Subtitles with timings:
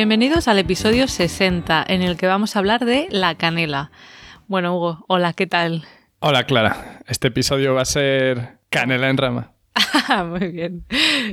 [0.00, 3.90] Bienvenidos al episodio 60, en el que vamos a hablar de la canela.
[4.46, 5.84] Bueno, Hugo, hola, ¿qué tal?
[6.20, 7.00] Hola, Clara.
[7.06, 9.52] Este episodio va a ser canela en rama.
[10.26, 10.86] Muy bien.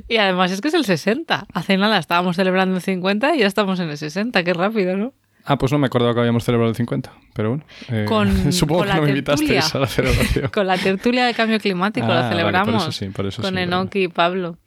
[0.10, 1.48] Y además es que es el 60.
[1.54, 4.44] Hace nada estábamos celebrando el 50 y ya estamos en el 60.
[4.44, 5.14] Qué rápido, ¿no?
[5.46, 7.64] Ah, pues no me acordaba que habíamos celebrado el 50, pero bueno.
[7.90, 10.50] Eh, con, supongo que no me invitaste a la celebración.
[10.54, 12.84] con la tertulia de cambio climático la celebramos.
[12.84, 14.58] por eso sí, por eso con sí, Enoki y Pablo.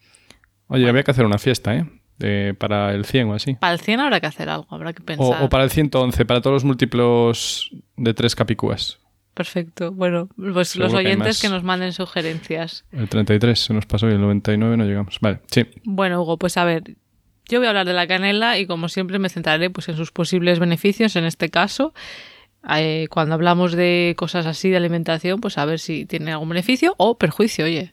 [0.69, 1.85] Oye, había que hacer una fiesta, ¿eh?
[2.59, 3.55] Para el 100 o así.
[3.55, 5.43] Para el 100 habrá que hacer algo, habrá que pensar.
[5.43, 8.99] O, para el 111, para todos los múltiplos de tres capicúas.
[9.35, 9.93] Perfecto.
[9.93, 12.85] Bueno, pues los oyentes que, nos manden sugerencias.
[12.93, 15.19] El 33 se nos pasó y el 99 no llegamos.
[15.21, 15.67] Vale, sí.
[15.85, 16.83] Bueno, Hugo, pues a ver,
[17.49, 20.13] yo voy a hablar de la canela y como siempre me centraré pues en sus
[20.13, 21.95] posibles beneficios en este caso.
[22.77, 26.95] Eh, cuando hablamos de cosas así de alimentación, pues a ver si tiene algún beneficio
[26.99, 27.93] o perjuicio, oye.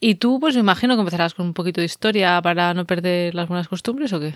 [0.00, 3.34] Y tú, pues me imagino que empezarás con un poquito de historia para no perder
[3.34, 4.34] las buenas costumbres o qué?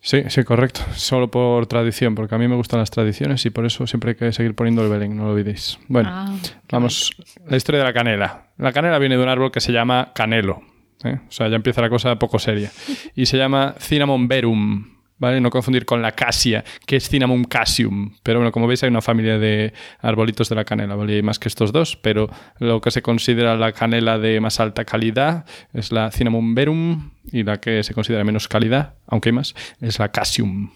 [0.00, 0.80] Sí, sí, correcto.
[0.94, 4.16] Solo por tradición, porque a mí me gustan las tradiciones y por eso siempre hay
[4.16, 5.78] que seguir poniendo el Belén, no lo olvidéis.
[5.88, 6.36] Bueno, ah,
[6.70, 7.12] vamos.
[7.46, 8.48] La historia de la canela.
[8.58, 10.62] La canela viene de un árbol que se llama canelo.
[11.04, 11.20] ¿eh?
[11.26, 12.70] O sea, ya empieza la cosa poco seria.
[13.14, 14.93] Y se llama Cinnamon verum.
[15.18, 15.40] ¿Vale?
[15.40, 18.14] No confundir con la casia, que es Cinnamon casium.
[18.22, 21.16] Pero bueno, como veis hay una familia de arbolitos de la canela, ¿vale?
[21.16, 24.84] Hay más que estos dos, pero lo que se considera la canela de más alta
[24.84, 29.54] calidad es la Cinnamon verum y la que se considera menos calidad, aunque hay más,
[29.80, 30.70] es la casium.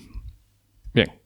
[0.94, 1.20] Bien,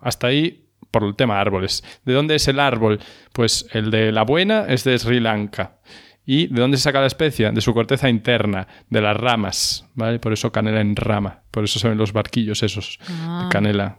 [0.00, 1.84] hasta ahí por el tema árboles.
[2.04, 3.00] ¿De dónde es el árbol?
[3.32, 5.78] Pues el de la buena es de Sri Lanka.
[6.26, 7.50] ¿Y de dónde se saca la especia?
[7.50, 10.18] De su corteza interna, de las ramas, ¿vale?
[10.18, 13.48] Por eso canela en rama, por eso se ven los barquillos esos de ah.
[13.50, 13.98] canela.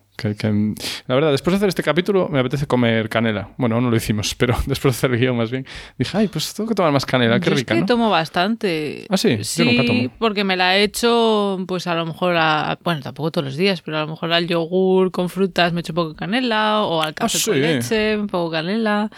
[1.08, 3.50] la verdad, después de hacer este capítulo me apetece comer canela.
[3.58, 5.66] Bueno, no lo hicimos, pero después de hacer el guion más bien,
[5.98, 9.08] dije, ay, pues tengo que tomar más canela, qué Yo rica, es que tomo bastante.
[9.09, 10.09] Ah, sí, sí Yo nunca tomo.
[10.20, 13.82] porque me la he hecho, pues a lo mejor, a, bueno, tampoco todos los días,
[13.82, 17.02] pero a lo mejor al yogur con frutas me echo un poco de canela, o
[17.02, 19.09] al café ah, con leche, un poco de canela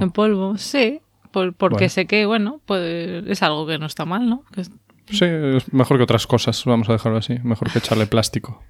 [0.00, 1.00] en polvo, sí
[1.56, 4.44] porque sé que, bueno, pues es algo que no está mal, ¿no?
[5.10, 7.38] Sí, es mejor que otras cosas, vamos a dejarlo así.
[7.42, 8.62] Mejor que echarle plástico,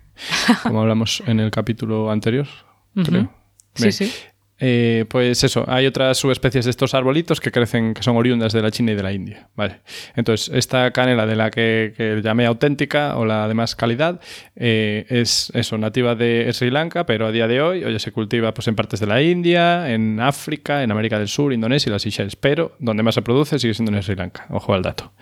[0.62, 2.46] como hablamos en el capítulo anterior,
[3.04, 3.30] creo.
[3.74, 4.12] Sí, sí.
[4.60, 8.62] Eh, pues eso, hay otras subespecies de estos arbolitos que crecen, que son oriundas de
[8.62, 9.48] la China y de la India.
[9.56, 9.80] Vale.
[10.14, 14.20] Entonces, esta canela de la que, llamé auténtica o la de más calidad
[14.54, 18.54] eh, es eso, nativa de Sri Lanka, pero a día de hoy oye, se cultiva
[18.54, 22.02] pues, en partes de la India, en África, en América del Sur, Indonesia y las
[22.02, 24.46] Seychelles, pero donde más se produce sigue siendo en Sri Lanka.
[24.50, 25.12] Ojo al dato.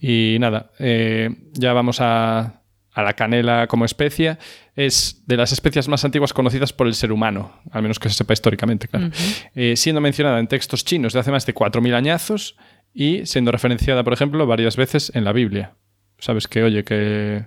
[0.00, 2.62] Y nada, eh, ya vamos a
[2.96, 4.38] a la canela como especia,
[4.76, 8.14] es de las especias más antiguas conocidas por el ser humano, al menos que se
[8.14, 9.10] sepa históricamente, claro.
[9.54, 12.56] Eh, siendo mencionada en textos chinos de hace más de 4.000 añazos
[12.92, 15.74] y siendo referenciada, por ejemplo, varias veces en la Biblia.
[16.18, 17.46] Sabes que, oye, que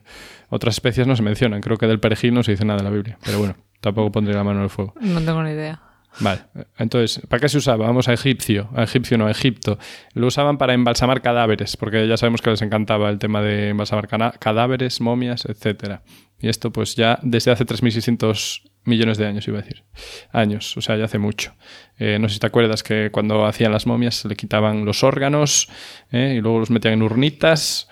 [0.50, 1.62] otras especies no se mencionan.
[1.62, 3.17] Creo que del perejil no se dice nada en la Biblia.
[3.23, 4.94] Pero bueno, tampoco pondré la mano en el fuego.
[5.00, 5.81] No tengo ni idea.
[6.20, 6.42] Vale,
[6.78, 7.86] entonces, ¿para qué se usaba?
[7.86, 9.78] Vamos a egipcio, a egipcio no, a Egipto.
[10.14, 14.08] Lo usaban para embalsamar cadáveres, porque ya sabemos que les encantaba el tema de embalsamar
[14.40, 16.00] cadáveres, momias, etc.
[16.40, 19.84] Y esto pues ya desde hace 3.600 millones de años, iba a decir.
[20.31, 21.56] Años, o sea, ya hace mucho.
[21.97, 25.70] Eh, no sé si te acuerdas que cuando hacían las momias le quitaban los órganos
[26.12, 27.88] eh, y luego los metían en urnitas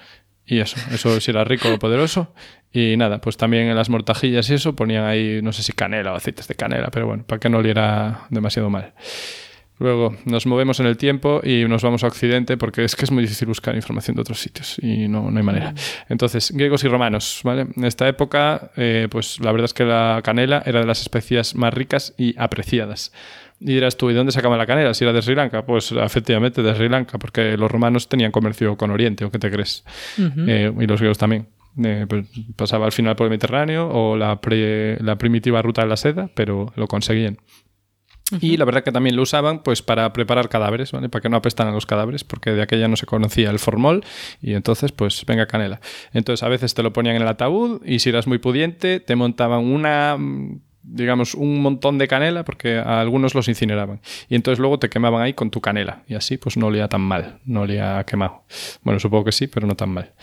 [0.45, 2.33] y eso, eso sí era rico o poderoso.
[2.77, 6.13] Y nada, pues también en las mortajillas y eso ponían ahí, no sé si canela
[6.13, 8.93] o aceites de canela, pero bueno, para que no oliera demasiado mal.
[9.79, 13.11] Luego nos movemos en el tiempo y nos vamos a Occidente porque es que es
[13.11, 15.73] muy difícil buscar información de otros sitios y no, no hay manera.
[16.07, 17.65] Entonces, griegos y romanos, ¿vale?
[17.75, 21.55] En esta época, eh, pues la verdad es que la canela era de las especias
[21.55, 23.11] más ricas y apreciadas.
[23.59, 24.93] Y dirás tú, ¿y dónde sacaban la canela?
[24.93, 25.65] Si era de Sri Lanka.
[25.65, 29.49] Pues efectivamente de Sri Lanka, porque los romanos tenían comercio con Oriente, ¿o qué te
[29.49, 29.83] crees?
[30.47, 31.47] Eh, y los griegos también.
[31.83, 34.39] Eh, pues, pasaba al final por el Mediterráneo o la,
[34.99, 37.37] la primitiva ruta de la seda, pero lo conseguían.
[38.41, 41.07] Y la verdad que también lo usaban pues para preparar cadáveres, ¿vale?
[41.07, 44.03] Para que no apestan a los cadáveres, porque de aquella no se conocía el formol
[44.41, 45.79] y entonces pues venga canela.
[46.11, 49.15] Entonces a veces te lo ponían en el ataúd y si eras muy pudiente te
[49.15, 50.17] montaban una
[50.87, 53.99] digamos, un montón de canela, porque a algunos los incineraban.
[54.29, 56.03] Y entonces luego te quemaban ahí con tu canela.
[56.07, 58.43] Y así, pues no olía tan mal, no olía quemado.
[58.83, 60.13] Bueno, supongo que sí, pero no tan mal.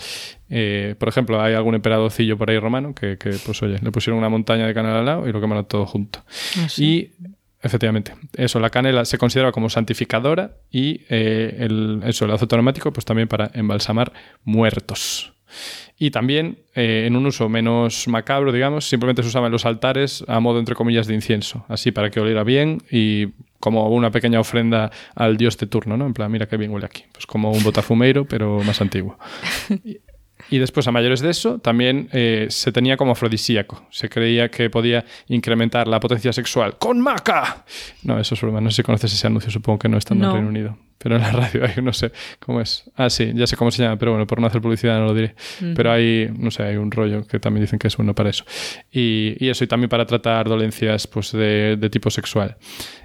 [0.49, 4.19] Eh, por ejemplo, hay algún emperadorcillo por ahí romano que, que, pues oye, le pusieron
[4.19, 6.25] una montaña de canela al lado y lo quemaron todo junto.
[6.59, 6.85] Ah, sí.
[6.85, 7.27] Y
[7.63, 12.93] efectivamente, eso, la canela se considera como santificadora y eh, el, eso, el aceite aromático,
[12.93, 14.13] pues también para embalsamar
[14.45, 15.35] muertos.
[16.07, 20.23] Y también, eh, en un uso menos macabro, digamos, simplemente se usaba en los altares
[20.29, 23.29] a modo, entre comillas, de incienso, así para que oliera bien y
[23.59, 26.05] como una pequeña ofrenda al dios de turno, ¿no?
[26.05, 27.05] En plan, mira qué bien huele aquí.
[27.11, 29.17] Pues como un botafumeiro, pero más antiguo.
[29.83, 33.87] Y, y después, a mayores de eso, también eh, se tenía como afrodisíaco.
[33.91, 36.77] Se creía que podía incrementar la potencia sexual.
[36.77, 37.65] ¡Con maca!
[38.03, 38.61] No, eso es broma.
[38.61, 40.31] No sé si conoces ese anuncio, supongo que no estando No.
[40.33, 40.79] en Reino Unido.
[40.99, 42.91] Pero en la radio hay, no sé cómo es.
[42.97, 45.15] Ah, sí, ya sé cómo se llama, pero bueno, por no hacer publicidad no lo
[45.15, 45.35] diré.
[45.75, 48.45] Pero hay, no sé, hay un rollo que también dicen que es bueno para eso.
[48.91, 52.57] Y, y eso, y también para tratar dolencias pues, de, de tipo sexual.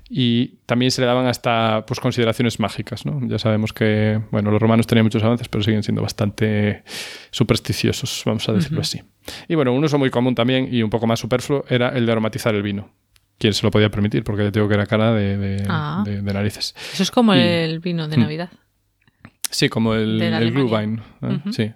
[0.10, 3.20] Y también se le daban hasta pues, consideraciones mágicas, ¿no?
[3.28, 6.84] Ya sabemos que, bueno, los romanos tenían muchos avances, pero siguen siendo bastante
[7.30, 9.02] supersticiosos, vamos a decirlo así.
[9.48, 12.12] Y bueno, un uso muy común también y un poco más superfluo era el de
[12.12, 12.90] aromatizar el vino.
[13.40, 16.04] Quien se lo podía permitir, porque ya tengo que era cara de, de- Ah.
[16.06, 16.76] de- de narices.
[16.94, 18.20] Eso es como Y- el vino de Mm.
[18.22, 18.50] Navidad.
[19.50, 20.52] Sí, como el, la el.
[20.52, 21.02] Glühwein.
[21.24, 21.40] ¿eh?
[21.52, 21.72] Sí.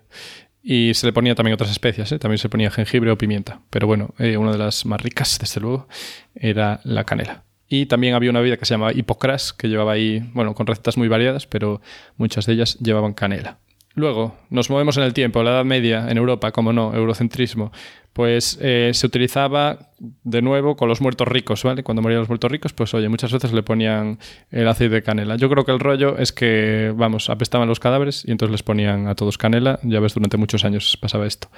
[0.62, 2.20] Y se le ponía también otras especias, ¿eh?
[2.20, 3.62] también se ponía jengibre o pimienta.
[3.70, 5.88] Pero bueno, eh, una de las más ricas, desde luego,
[6.36, 7.44] era la canela.
[7.68, 10.96] Y también había una bebida que se llamaba hipocras, que llevaba ahí, bueno, con recetas
[10.98, 11.82] muy variadas, pero
[12.18, 13.58] muchas de ellas llevaban canela.
[13.96, 17.72] Luego, nos movemos en el tiempo, la Edad Media, en Europa, como no, eurocentrismo.
[18.14, 19.90] Pues eh, se utilizaba
[20.24, 21.82] de nuevo con los muertos ricos, ¿vale?
[21.84, 24.20] Cuando morían los muertos ricos, pues oye, muchas veces le ponían
[24.52, 25.36] el aceite de canela.
[25.36, 29.08] Yo creo que el rollo es que, vamos, apestaban los cadáveres y entonces les ponían
[29.08, 29.80] a todos canela.
[29.84, 31.50] Ya ves, durante muchos años pasaba esto.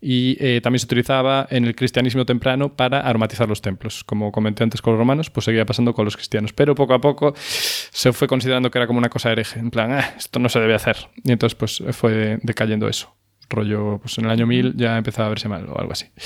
[0.00, 4.04] Y eh, también se utilizaba en el cristianismo temprano para aromatizar los templos.
[4.04, 6.52] Como comenté antes con los romanos, pues seguía pasando con los cristianos.
[6.52, 9.60] Pero poco a poco se fue considerando que era como una cosa hereje.
[9.60, 10.96] En plan, "Ah, esto no se debe hacer.
[11.24, 13.14] Y entonces, pues fue decayendo eso
[13.52, 16.06] rollo, pues en el año 1000 ya empezaba a verse mal o algo así.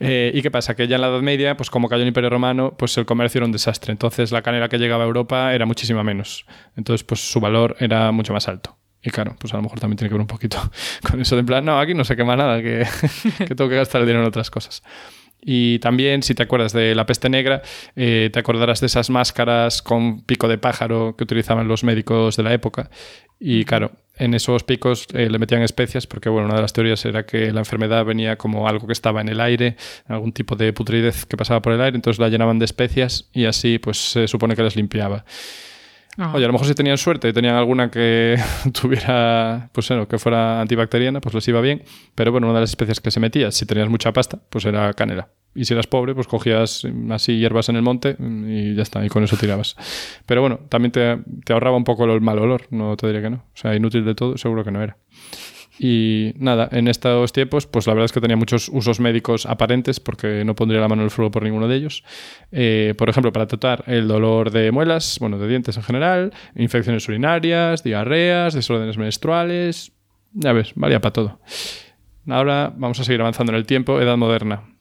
[0.00, 0.76] Eh, ¿Y qué pasa?
[0.76, 3.38] Que ya en la Edad Media, pues como cayó el Imperio Romano, pues el comercio
[3.38, 3.90] era un desastre.
[3.90, 6.46] Entonces la canela que llegaba a Europa era muchísima menos.
[6.76, 8.78] Entonces, pues su valor era mucho más alto.
[9.02, 10.58] Y claro, pues a lo mejor también tiene que ver un poquito
[11.10, 12.86] con eso de en plan, no, aquí no se quema nada, que,
[13.38, 14.82] que tengo que gastar el dinero en otras cosas.
[15.40, 17.62] Y también, si te acuerdas de la peste negra,
[17.94, 22.42] eh, te acordarás de esas máscaras con pico de pájaro que utilizaban los médicos de
[22.42, 22.90] la época.
[23.38, 27.04] Y claro, en esos picos eh, le metían especias porque, bueno, una de las teorías
[27.04, 29.76] era que la enfermedad venía como algo que estaba en el aire,
[30.06, 33.44] algún tipo de putridez que pasaba por el aire, entonces la llenaban de especias y
[33.46, 35.24] así pues se supone que les limpiaba.
[36.20, 36.32] Ah.
[36.34, 38.36] Oye, a lo mejor si tenían suerte y tenían alguna que
[38.72, 41.84] tuviera, pues bueno, que fuera antibacteriana, pues les iba bien.
[42.16, 44.92] Pero bueno, una de las especies que se metía, si tenías mucha pasta, pues era
[44.94, 45.28] canela.
[45.58, 48.16] Y si eras pobre, pues cogías así hierbas en el monte
[48.46, 49.74] y ya está, y con eso tirabas.
[50.24, 53.30] Pero bueno, también te, te ahorraba un poco el mal olor, no te diría que
[53.30, 53.36] no.
[53.36, 54.96] O sea, inútil de todo, seguro que no era.
[55.80, 59.98] Y nada, en estos tiempos, pues la verdad es que tenía muchos usos médicos aparentes,
[59.98, 62.04] porque no pondría la mano en el fuego por ninguno de ellos.
[62.50, 67.08] Eh, por ejemplo, para tratar el dolor de muelas, bueno, de dientes en general, infecciones
[67.08, 69.92] urinarias, diarreas, desórdenes menstruales.
[70.32, 71.40] Ya ves, valía para todo.
[72.28, 74.77] Ahora vamos a seguir avanzando en el tiempo, edad moderna.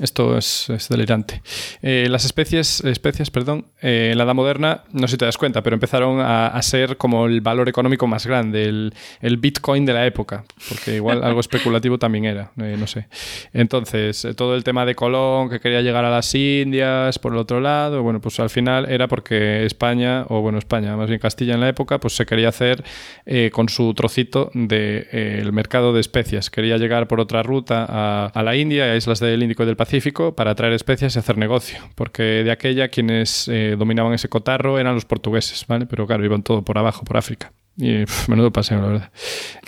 [0.00, 1.42] Esto es, es delirante.
[1.82, 5.36] Eh, las especies, especies perdón, eh, en la Edad Moderna, no sé si te das
[5.36, 9.84] cuenta, pero empezaron a, a ser como el valor económico más grande, el, el, Bitcoin
[9.84, 13.08] de la época, porque igual algo especulativo también era, eh, no sé.
[13.52, 17.38] Entonces, eh, todo el tema de Colón, que quería llegar a las Indias, por el
[17.38, 21.54] otro lado, bueno, pues al final era porque España, o bueno, España, más bien Castilla
[21.54, 22.82] en la época, pues se quería hacer
[23.26, 26.48] eh, con su trocito del de, eh, mercado de especias.
[26.48, 29.76] Quería llegar por otra ruta a, a la India, a islas del Índico y del
[29.76, 29.89] Pacífico
[30.34, 34.94] para traer especias y hacer negocio, porque de aquella quienes eh, dominaban ese cotarro eran
[34.94, 35.86] los portugueses, ¿vale?
[35.86, 37.52] Pero claro, iban todo por abajo, por África.
[37.76, 39.10] Y pff, menudo paseo, la verdad.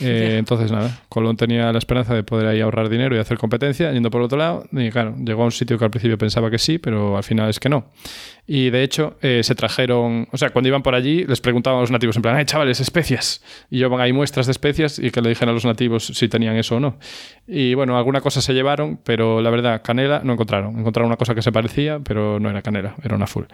[0.05, 3.93] Eh, entonces, nada, Colón tenía la esperanza de poder ahí ahorrar dinero y hacer competencia,
[3.93, 4.65] yendo por otro lado.
[4.73, 7.49] Y claro, llegó a un sitio que al principio pensaba que sí, pero al final
[7.51, 7.85] es que no.
[8.47, 11.81] Y de hecho, eh, se trajeron, o sea, cuando iban por allí, les preguntaban a
[11.83, 13.43] los nativos, en plan, ¡ay, chavales, especias!
[13.71, 16.57] Y llevaban ahí muestras de especias y que le dijeran a los nativos si tenían
[16.57, 16.99] eso o no.
[17.47, 20.79] Y bueno, alguna cosa se llevaron, pero la verdad, canela no encontraron.
[20.79, 23.45] Encontraron una cosa que se parecía, pero no era canela, era una full.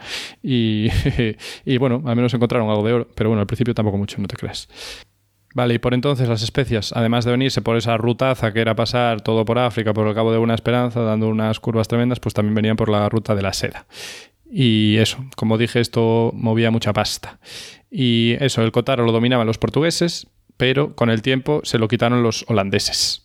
[0.42, 0.88] Y,
[1.66, 4.26] y bueno, al menos encontraron algo de oro, pero bueno, al principio tampoco mucho, no
[4.26, 4.68] te creas.
[5.54, 9.22] Vale, y por entonces las especias, además de venirse por esa rutaza que era pasar
[9.22, 12.54] todo por África, por el Cabo de Buena Esperanza, dando unas curvas tremendas, pues también
[12.54, 13.86] venían por la ruta de la seda.
[14.50, 17.38] Y eso, como dije, esto movía mucha pasta.
[17.90, 20.26] Y eso, el cotaro lo dominaban los portugueses,
[20.56, 23.24] pero con el tiempo se lo quitaron los holandeses.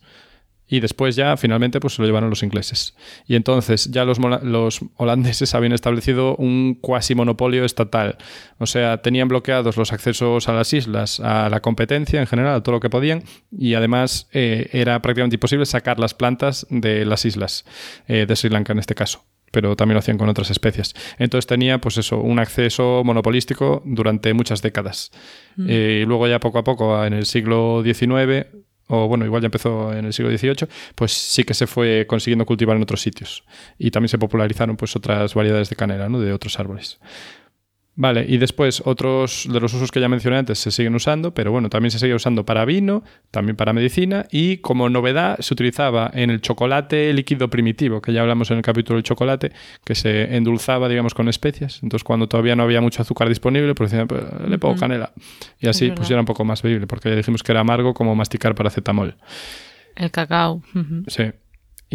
[0.66, 2.96] y después ya finalmente pues se lo llevaron los ingleses.
[3.26, 8.16] Y entonces ya los, los holandeses habían establecido un cuasi monopolio estatal.
[8.58, 12.62] O sea, tenían bloqueados los accesos a las islas, a la competencia en general, a
[12.62, 17.24] todo lo que podían, y además eh, era prácticamente imposible sacar las plantas de las
[17.26, 17.66] islas,
[18.08, 19.22] eh, de Sri Lanka en este caso
[19.54, 20.94] pero también lo hacían con otras especies.
[21.16, 25.12] Entonces tenía, pues eso, un acceso monopolístico durante muchas décadas.
[25.56, 25.66] Mm.
[25.68, 28.46] Eh, y luego ya poco a poco, en el siglo XIX,
[28.88, 32.44] o bueno, igual ya empezó en el siglo XVIII, pues sí que se fue consiguiendo
[32.44, 33.44] cultivar en otros sitios.
[33.78, 36.20] Y también se popularizaron pues otras variedades de canela, ¿no?
[36.20, 36.98] De otros árboles.
[37.96, 41.52] Vale, y después otros de los usos que ya mencioné antes se siguen usando, pero
[41.52, 46.10] bueno, también se sigue usando para vino, también para medicina y como novedad se utilizaba
[46.12, 49.52] en el chocolate líquido primitivo, que ya hablamos en el capítulo del chocolate,
[49.84, 51.80] que se endulzaba, digamos, con especias.
[51.84, 55.12] Entonces cuando todavía no había mucho azúcar disponible, pues decían, pues, le pongo canela.
[55.60, 57.94] Y así pues ya era un poco más bebible, porque ya dijimos que era amargo
[57.94, 59.14] como masticar paracetamol.
[59.94, 60.64] El cacao.
[61.06, 61.30] Sí.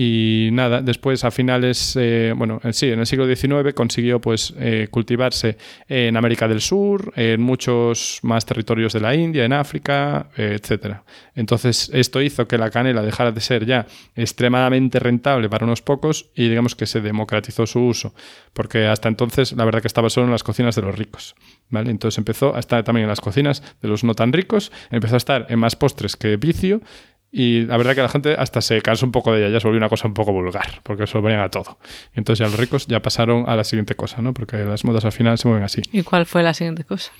[0.02, 4.88] Y nada, después a finales, eh, bueno, sí, en el siglo XIX consiguió pues eh,
[4.90, 5.58] cultivarse
[5.90, 11.00] en América del Sur, en muchos más territorios de la India, en África, eh, etc.
[11.36, 16.30] Entonces esto hizo que la canela dejara de ser ya extremadamente rentable para unos pocos
[16.34, 18.14] y digamos que se democratizó su uso,
[18.54, 21.36] porque hasta entonces la verdad que estaba solo en las cocinas de los ricos.
[21.72, 21.92] ¿Vale?
[21.92, 25.18] Entonces empezó a estar también en las cocinas de los no tan ricos, empezó a
[25.18, 26.82] estar en más postres que vicio
[27.32, 29.68] y la verdad que la gente hasta se cansó un poco de ella, ya se
[29.68, 31.78] volvió una cosa un poco vulgar, porque se lo ponían a todo.
[32.16, 34.34] Y entonces ya los ricos ya pasaron a la siguiente cosa, ¿no?
[34.34, 35.82] Porque las modas al final se mueven así.
[35.92, 37.12] ¿Y cuál fue la siguiente cosa?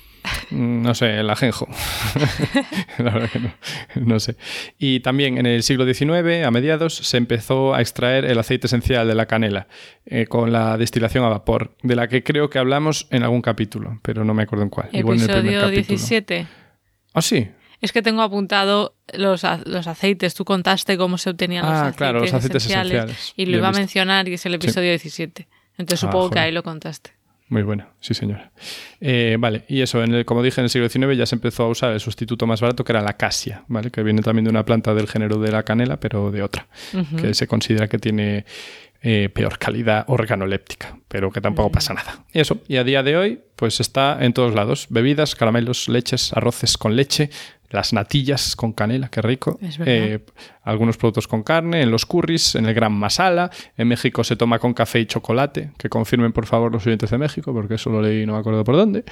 [0.50, 1.68] Mm, no sé, el ajenjo.
[2.98, 3.52] la verdad que no,
[3.94, 4.36] no sé.
[4.78, 9.06] Y también en el siglo XIX, a mediados, se empezó a extraer el aceite esencial
[9.06, 9.68] de la canela
[10.06, 14.00] eh, con la destilación a vapor, de la que creo que hablamos en algún capítulo,
[14.02, 14.88] pero no me acuerdo en cuál.
[14.92, 15.70] Igual en el primer capítulo.
[15.70, 16.46] 17.
[17.14, 17.48] Ah, sí.
[17.80, 20.34] Es que tengo apuntado los, los aceites.
[20.34, 23.32] Tú contaste cómo se obtenían los, ah, aceites, claro, los aceites esenciales.
[23.36, 25.48] Y lo iba a mencionar y es el episodio 17.
[25.78, 27.12] Entonces supongo que ahí lo contaste.
[27.50, 28.52] Muy bueno, sí señora.
[29.00, 31.64] Eh, vale, y eso, en el, como dije, en el siglo XIX ya se empezó
[31.64, 33.90] a usar el sustituto más barato que era la casia, ¿vale?
[33.90, 36.68] Que viene también de una planta del género de la canela, pero de otra,
[37.20, 38.44] que se considera que tiene
[39.02, 42.24] eh, peor calidad organoléptica, pero que tampoco pasa nada.
[42.32, 44.88] Y eso, y a día de hoy, pues está en todos lados.
[44.90, 47.30] Bebidas, caramelos, leches, arroces con leche,
[47.70, 49.58] las natillas con canela, qué rico.
[49.86, 50.18] Eh,
[50.64, 53.50] algunos productos con carne, en los curries, en el gran masala.
[53.76, 55.70] En México se toma con café y chocolate.
[55.78, 58.40] Que confirmen, por favor, los oyentes de México, porque eso lo leí y no me
[58.40, 59.04] acuerdo por dónde.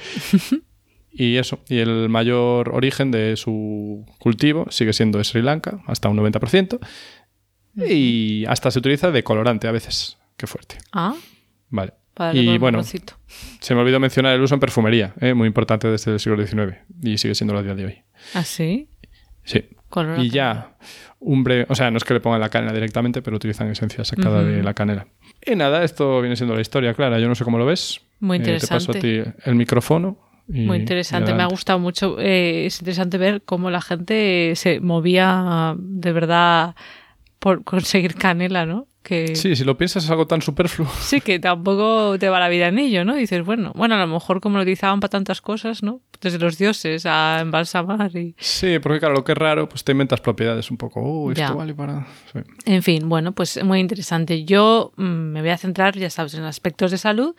[1.11, 6.17] y eso, y el mayor origen de su cultivo sigue siendo Sri Lanka, hasta un
[6.17, 6.79] 90%.
[7.75, 10.17] Y hasta se utiliza de colorante a veces.
[10.37, 10.77] Qué fuerte.
[10.91, 11.15] Ah.
[11.69, 11.93] Vale.
[12.33, 15.33] y bueno, se me olvidó mencionar el uso en perfumería, ¿eh?
[15.33, 18.01] muy importante desde el siglo XIX y sigue siendo a día de hoy.
[18.33, 18.89] ¿Ah, sí?
[19.43, 19.65] Sí.
[20.17, 20.75] y ya,
[21.19, 24.03] un breve, o sea, no es que le pongan la canela directamente, pero utilizan esencia
[24.03, 25.07] sacada de la canela.
[25.45, 27.19] Y nada, esto viene siendo la historia, Clara.
[27.19, 28.01] Yo no sé cómo lo ves.
[28.19, 28.75] Muy interesante.
[28.75, 30.17] Eh, te paso a ti el micrófono.
[30.47, 32.19] Muy interesante, me ha gustado mucho.
[32.19, 36.75] Eh, es interesante ver cómo la gente se movía de verdad
[37.39, 38.87] por conseguir canela, ¿no?
[39.01, 39.35] Que...
[39.35, 40.87] Sí, si lo piensas es algo tan superfluo.
[40.99, 43.15] Sí, que tampoco te va la vida en ello, ¿no?
[43.15, 46.01] dices, bueno, bueno, a lo mejor como lo utilizaban para tantas cosas, ¿no?
[46.21, 48.35] Desde los dioses a embalsamar y...
[48.37, 50.99] Sí, porque claro, lo que es raro, pues te inventas propiedades un poco.
[51.01, 52.05] Oh, esto vale para...
[52.65, 54.43] En fin, bueno, pues muy interesante.
[54.43, 57.35] Yo mm, me voy a centrar, ya sabes, en aspectos de salud,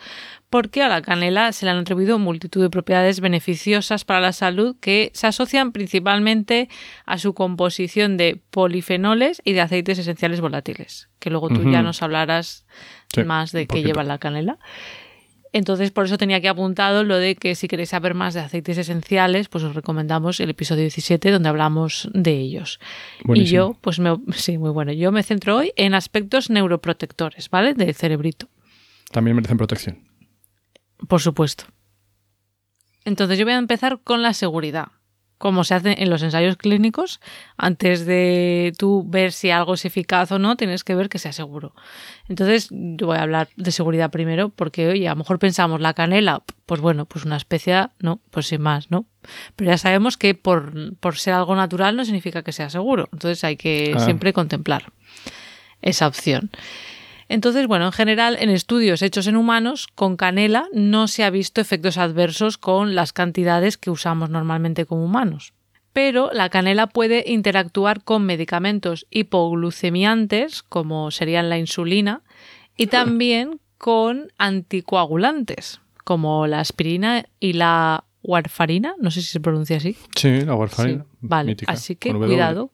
[0.51, 4.75] porque a la canela se le han atribuido multitud de propiedades beneficiosas para la salud
[4.81, 6.67] que se asocian principalmente
[7.05, 12.03] a su composición de polifenoles y de aceites esenciales volátiles, que luego tú ya nos
[12.03, 12.65] hablarás
[13.25, 14.59] más de qué lleva la canela.
[15.53, 18.77] Entonces, por eso tenía que apuntado lo de que si queréis saber más de aceites
[18.77, 22.79] esenciales, pues os recomendamos el episodio 17 donde hablamos de ellos.
[23.33, 24.91] Y yo, pues me, sí, muy bueno.
[24.91, 27.73] Yo me centro hoy en aspectos neuroprotectores, ¿vale?
[27.73, 28.49] Del cerebrito.
[29.11, 30.10] También merecen protección.
[31.07, 31.65] Por supuesto.
[33.05, 34.87] Entonces yo voy a empezar con la seguridad.
[35.37, 37.19] Como se hace en los ensayos clínicos,
[37.57, 41.33] antes de tú ver si algo es eficaz o no, tienes que ver que sea
[41.33, 41.73] seguro.
[42.29, 45.95] Entonces, yo voy a hablar de seguridad primero, porque oye, a lo mejor pensamos la
[45.95, 49.07] canela, pues bueno, pues una especia, no, pues sin más, ¿no?
[49.55, 50.73] Pero ya sabemos que por,
[51.15, 53.09] ser algo natural no significa que sea seguro.
[53.11, 53.99] Entonces hay que ah.
[53.99, 54.93] siempre contemplar
[55.81, 56.51] esa opción.
[57.31, 61.61] Entonces, bueno, en general, en estudios hechos en humanos, con canela no se ha visto
[61.61, 65.53] efectos adversos con las cantidades que usamos normalmente como humanos.
[65.93, 72.21] Pero la canela puede interactuar con medicamentos hipoglucemiantes, como serían la insulina,
[72.75, 79.77] y también con anticoagulantes, como la aspirina y la warfarina, no sé si se pronuncia
[79.77, 79.95] así.
[80.17, 81.05] Sí, la warfarina.
[81.21, 82.71] Vale, así que cuidado.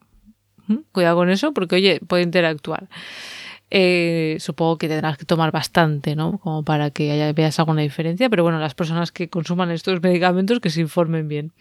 [0.92, 2.90] Cuidado con eso porque, oye, puede interactuar.
[3.70, 6.38] Eh, supongo que tendrás que tomar bastante, ¿no?
[6.38, 10.62] Como para que haya, veas alguna diferencia, pero bueno, las personas que consuman estos medicamentos
[10.62, 11.52] que se informen bien.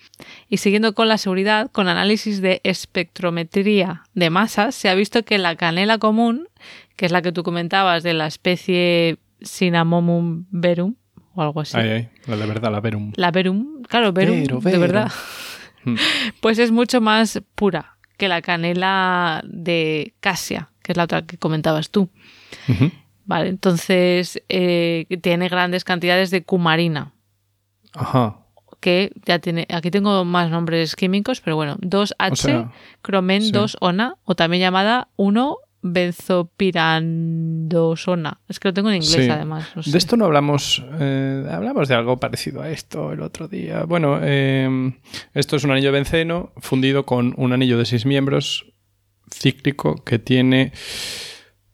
[0.49, 5.39] Y siguiendo con la seguridad, con análisis de espectrometría de masas, se ha visto que
[5.39, 6.49] la canela común,
[6.95, 10.95] que es la que tú comentabas de la especie Cinnamomum verum,
[11.35, 11.77] o algo así.
[11.77, 13.13] Ay, ay, la de verdad, la verum.
[13.17, 15.11] La verum, claro, verum, de verdad.
[15.85, 15.97] Mm.
[16.41, 21.37] Pues es mucho más pura que la canela de casia, que es la otra que
[21.37, 22.09] comentabas tú.
[23.25, 27.12] Vale, entonces eh, tiene grandes cantidades de cumarina,
[27.93, 28.37] Ajá.
[28.78, 32.71] que ya tiene, aquí tengo más nombres químicos, pero bueno, 2H, O sea,
[33.02, 33.50] cromen sí.
[33.52, 38.40] 2-ona, o también llamada 1 benzopirandosona.
[38.49, 39.28] Es que lo tengo en inglés Sí.
[39.31, 39.73] además.
[39.75, 39.90] no sé.
[39.90, 43.83] De esto no hablamos, eh, hablamos de algo parecido a esto el otro día.
[43.85, 44.93] Bueno, eh,
[45.35, 48.66] esto es un anillo de benceno fundido con un anillo de seis miembros
[49.33, 50.73] cíclico que tiene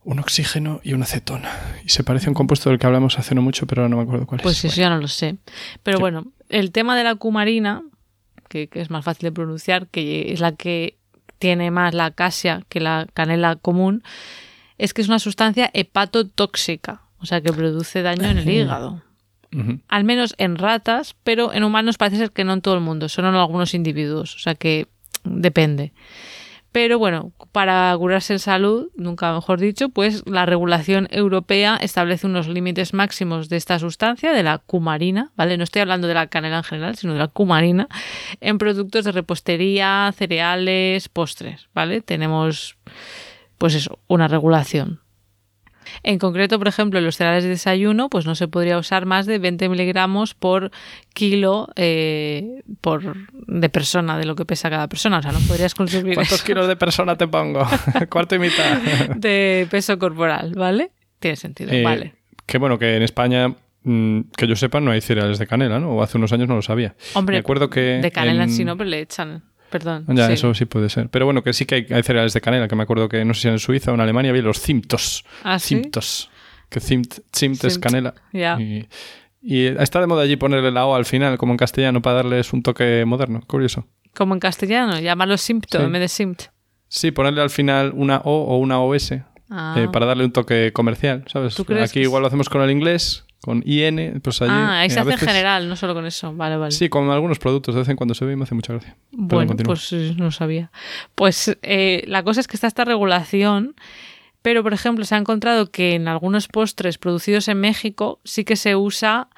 [0.04, 1.50] un oxígeno y una acetona.
[1.84, 3.96] Y se parece a un compuesto del que hablamos hace no mucho, pero ahora no
[3.98, 4.72] me acuerdo cuál Pues es.
[4.72, 5.36] eso ya no lo sé.
[5.82, 6.00] Pero Sí.
[6.00, 7.82] bueno, el tema de la cumarina,
[8.48, 10.98] que, que es más fácil de pronunciar, que es la que
[11.38, 14.02] tiene más la casia que la canela común,
[14.78, 19.02] es que es una sustancia hepatotóxica, o sea que produce daño en el hígado.
[19.88, 23.10] Al menos en ratas, pero en humanos parece ser que no en todo el mundo,
[23.10, 24.88] solo en algunos individuos, o sea que
[25.24, 25.92] depende.
[26.72, 32.48] Pero bueno, para curarse en salud, nunca mejor dicho, pues la regulación europea establece unos
[32.48, 35.58] límites máximos de esta sustancia, de la cumarina, ¿vale?
[35.58, 37.88] No estoy hablando de la canela en general, sino de la cumarina,
[38.40, 42.00] en productos de repostería, cereales, postres, ¿vale?
[42.00, 42.78] Tenemos,
[43.58, 45.01] pues eso, una regulación.
[46.02, 49.26] En concreto, por ejemplo, en los cereales de desayuno, pues no se podría usar más
[49.26, 50.70] de 20 miligramos por
[51.14, 55.18] kilo eh, por, de persona, de lo que pesa cada persona.
[55.18, 57.66] O sea, no podrías consumir ¿Cuántos eso kilos de persona te pongo?
[58.10, 58.78] Cuarto y mitad.
[59.16, 60.90] de peso corporal, ¿vale?
[61.18, 62.14] Tiene sentido, Eh, vale.
[62.46, 63.54] Que bueno, que en España,
[63.84, 65.90] mm, que yo sepa, no hay cereales de canela, ¿no?
[65.96, 66.94] O hace unos años no lo sabía.
[67.14, 69.42] Hombre, me acuerdo que de canela en en- sí no, pero le echan.
[69.72, 70.04] Perdón.
[70.08, 70.34] Ya, sí.
[70.34, 71.08] eso sí puede ser.
[71.08, 73.34] Pero bueno, que sí que hay, hay cereales de canela, que me acuerdo que no
[73.34, 75.24] sé si en Suiza o en Alemania había los Zimtos.
[75.42, 75.74] ¿Ah, sí?
[75.76, 76.30] Zimtos.
[76.68, 78.14] Que Zimt es canela.
[78.32, 78.58] ya.
[78.60, 78.86] Y,
[79.42, 82.52] y está de moda allí ponerle la O al final, como en castellano, para darles
[82.52, 83.40] un toque moderno.
[83.46, 83.86] Curioso.
[84.14, 85.84] Como en castellano, llamarlo simpto Sí.
[85.84, 86.36] en vez de.
[86.88, 89.14] Sí, ponerle al final una O o una OS
[89.50, 89.74] Ah.
[89.78, 91.54] eh, para darle un toque comercial, ¿sabes?
[91.54, 94.52] ¿Tú crees Aquí igual lo hacemos con el inglés, con IN, pues allí.
[94.54, 96.32] ah, ahí eh, se hace en general, no solo con eso.
[96.32, 96.70] Vale, vale.
[96.70, 98.96] Sí, con algunos productos de vez en cuando se ve y me hace mucha gracia.
[99.10, 100.70] Bueno, pues eh, no sabía.
[101.16, 103.74] Pues eh, la cosa es que está esta regulación,
[104.42, 108.54] pero por ejemplo se ha encontrado que en algunos postres producidos en México sí que
[108.54, 109.28] se usa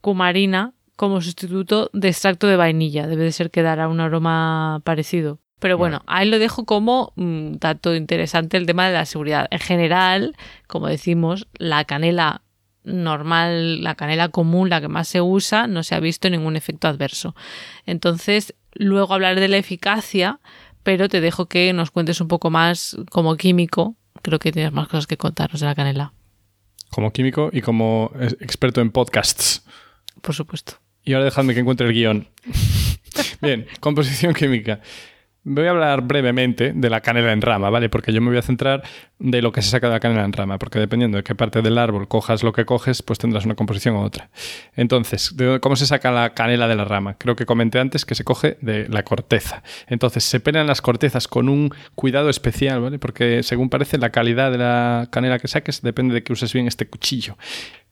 [0.00, 3.08] cumarina como sustituto de extracto de vainilla.
[3.08, 5.40] Debe de ser que dará un aroma parecido.
[5.58, 9.48] Pero bueno, ahí lo dejo como mm, dato interesante el tema de la seguridad.
[9.50, 10.36] En general,
[10.68, 12.42] como decimos, la canela
[12.84, 16.88] normal, la canela común, la que más se usa, no se ha visto ningún efecto
[16.88, 17.34] adverso.
[17.86, 20.40] Entonces, luego hablaré de la eficacia,
[20.82, 23.96] pero te dejo que nos cuentes un poco más como químico.
[24.22, 26.12] Creo que tienes más cosas que contarnos de la canela,
[26.90, 29.64] Como químico y como experto en podcasts.
[30.22, 30.74] por supuesto.
[31.04, 32.28] Y ahora dejadme que encuentre el guion.
[33.40, 34.80] Bien, composición química.
[35.42, 37.88] Voy a hablar brevemente de la canela en rama, ¿vale?
[37.88, 38.82] Porque yo me voy a centrar
[39.18, 41.62] de lo que se saca de la canela en rama, porque dependiendo de qué parte
[41.62, 44.28] del árbol cojas lo que coges, pues tendrás una composición u otra.
[44.76, 47.14] Entonces, ¿de ¿cómo se saca la canela de la rama?
[47.14, 49.62] Creo que comenté antes que se coge de la corteza.
[49.86, 52.98] Entonces, se pelan las cortezas con un cuidado especial, ¿vale?
[52.98, 56.66] Porque según parece, la calidad de la canela que saques depende de que uses bien
[56.66, 57.38] este cuchillo.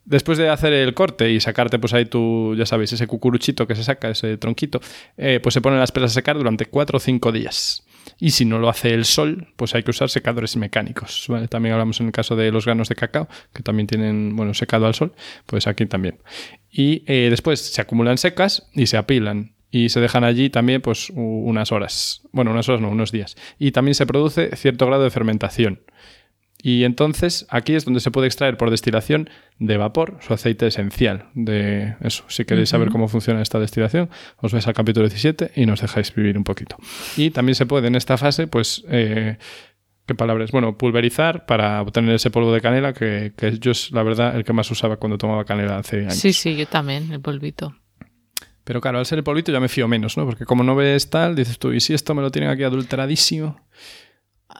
[0.09, 3.75] Después de hacer el corte y sacarte, pues ahí tu, ya sabéis, ese cucuruchito que
[3.75, 4.81] se saca, ese tronquito,
[5.19, 7.85] eh, pues se ponen las pelas a secar durante 4 o 5 días.
[8.19, 11.29] Y si no lo hace el sol, pues hay que usar secadores mecánicos.
[11.51, 14.87] También hablamos en el caso de los granos de cacao, que también tienen, bueno, secado
[14.87, 15.13] al sol,
[15.45, 16.17] pues aquí también.
[16.71, 19.53] Y eh, después se acumulan secas y se apilan.
[19.71, 22.23] Y se dejan allí también pues unas horas.
[22.33, 23.37] Bueno, unas horas no, unos días.
[23.59, 25.83] Y también se produce cierto grado de fermentación.
[26.61, 31.27] Y entonces aquí es donde se puede extraer por destilación de vapor su aceite esencial.
[31.35, 35.67] De eso, si queréis saber cómo funciona esta destilación, os vais al capítulo 17 y
[35.67, 36.77] nos dejáis vivir un poquito.
[37.17, 39.39] Y también se puede en esta fase, pues, eh,
[40.07, 40.51] ¿qué palabras?
[40.51, 44.43] Bueno, pulverizar para obtener ese polvo de canela que, que yo es la verdad el
[44.43, 46.17] que más usaba cuando tomaba canela hace años.
[46.17, 47.77] Sí, sí, yo también, el polvito.
[48.65, 50.27] Pero claro, al ser el polvito ya me fío menos, ¿no?
[50.27, 53.61] Porque como no ves tal, dices tú, ¿y si esto me lo tienen aquí adulteradísimo?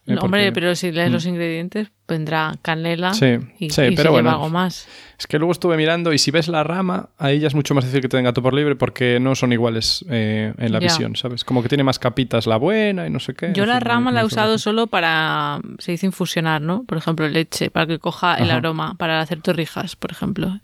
[0.07, 0.15] ¿Eh?
[0.15, 1.13] No, hombre, pero si lees Mm.
[1.13, 4.31] los ingredientes, vendrá canela Sí, y, sí, y pero si bueno.
[4.31, 4.87] lleva algo más.
[5.19, 7.85] Es que luego estuve mirando y si ves la rama, ahí ya es mucho más
[7.85, 10.85] difícil que te den gato por libre porque no son iguales eh, en la Ya.
[10.87, 11.45] visión, ¿sabes?
[11.45, 13.53] Como que tiene más capitas la buena y no sé qué.
[13.53, 16.85] Yo la rama la he usado solo para, se dice infusionar, ¿no?
[16.85, 20.61] Por ejemplo, leche, para que coja el aroma, para hacer torrijas, por ejemplo.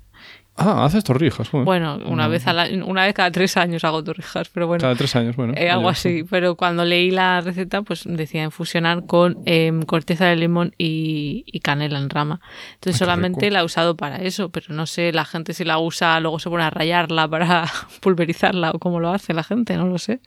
[0.57, 1.49] Ah, haces torrijas.
[1.49, 1.65] joder.
[1.65, 2.31] Bueno, una Mm.
[2.31, 4.83] vez, a la- una vez cada tres años hago torrijas, pero bueno.
[4.83, 5.53] Cada tres años, bueno.
[5.57, 10.37] Eh, algo así, pero cuando leí la receta, pues decía infusionar con em, corteza de
[10.37, 12.41] limón y, y canela en rama.
[12.75, 15.79] Entonces Ay, solamente la he usado para eso, pero no sé la gente si la
[15.79, 17.65] usa, luego se pone a rayarla para
[18.01, 20.21] pulverizarla o cómo lo hace la gente, no lo sé.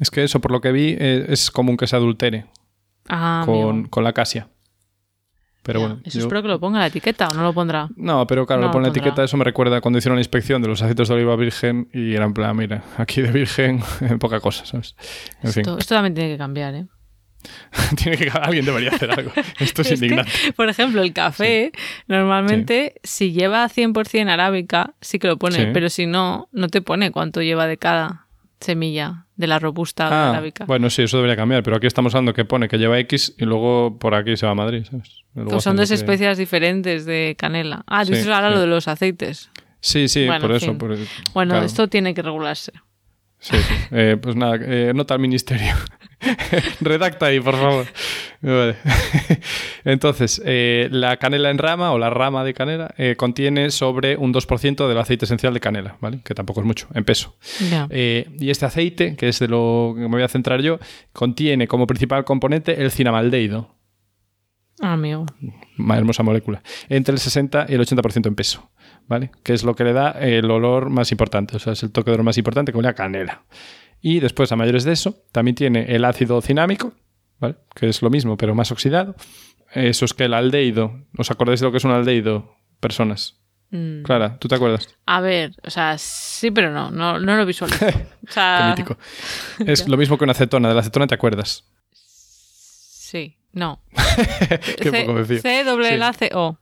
[0.00, 2.44] Es que eso, por lo que vi, eh, es común que se adultere
[3.08, 4.48] Ah, con, con la casia.
[5.62, 6.02] Pero Ya, bueno.
[6.04, 7.88] Eso yo- espero que lo ponga en la etiqueta o no lo pondrá.
[7.96, 9.00] No, pero claro, No lo pone la pondrá.
[9.02, 12.14] etiqueta, eso me recuerda cuando hicieron la inspección de los aceites de oliva virgen y
[12.14, 13.80] era en plan, mira, aquí de virgen,
[14.20, 14.96] poca cosa, ¿sabes?
[15.42, 16.86] En fin, Esto, también tiene que cambiar, ¿eh?
[17.96, 19.30] tiene que, alguien debería hacer algo.
[19.58, 20.30] Esto es, Es que, indignante.
[20.56, 21.72] por ejemplo, el café,
[22.08, 25.66] normalmente, si lleva 100% arábica, sí que lo pone, Sí.
[25.72, 28.21] pero si no, no te pone cuánto lleva de cada
[28.62, 30.64] semilla de la robusta Ah, arábica.
[30.66, 33.44] bueno, sí, eso debería cambiar, pero aquí estamos hablando que pone que lleva X y
[33.44, 35.24] luego por aquí se va a Madrid, ¿sabes?
[35.34, 37.82] Que son dos que- especias diferentes de canela.
[37.86, 38.54] Ah, Sí, dices ahora sí.
[38.54, 39.50] lo de los aceites.
[39.80, 40.78] Sí, sí, Bueno, por eso.
[40.78, 40.96] por-
[41.34, 41.66] Bueno, claro.
[41.66, 42.72] esto tiene que regularse.
[43.44, 43.74] Sí, sí.
[43.90, 45.74] Eh, pues nada, eh, nota al ministerio.
[46.80, 47.86] Redacta ahí, por favor.
[48.40, 48.76] Vale.
[49.84, 54.86] Entonces, eh, la canela en rama o la rama de canela contiene sobre un 2%
[54.88, 56.20] del aceite esencial de canela, ¿vale?
[56.24, 57.36] Que tampoco es mucho, en peso.
[57.90, 60.78] Y este aceite, que es de lo que me voy a centrar yo,
[61.12, 63.74] contiene como principal componente el cinamaldehído,
[64.80, 65.26] Ah, amigo.
[65.78, 68.70] una hermosa molécula, entre el 60 y el 80% en peso,
[69.08, 69.30] ¿vale?
[69.42, 72.10] Que es lo que le da el olor más importante, o sea, es el toque
[72.10, 73.42] de olor más importante que huele a canela.
[74.00, 76.92] Y después, a mayores de eso, también tiene el ácido cinámico,
[77.38, 77.56] ¿vale?
[77.74, 79.14] Que es lo mismo, pero más oxidado.
[79.72, 83.38] Eso es que el aldehído, ¿os acordáis de lo que es un aldehído, personas?
[83.70, 84.02] Mm.
[84.02, 84.88] Clara, ¿tú te acuerdas?
[85.06, 87.86] A ver, o sea, sí, pero no, no, no lo visualizo.
[88.22, 88.98] O Qué sea, mítico.
[89.66, 91.64] Es lo mismo que una acetona, de la acetona te acuerdas.
[91.92, 93.80] sí, no.
[94.78, 95.40] Qué C, poco me fío.
[95.40, 95.94] C, doble Sí.
[95.94, 96.58] L, C, O.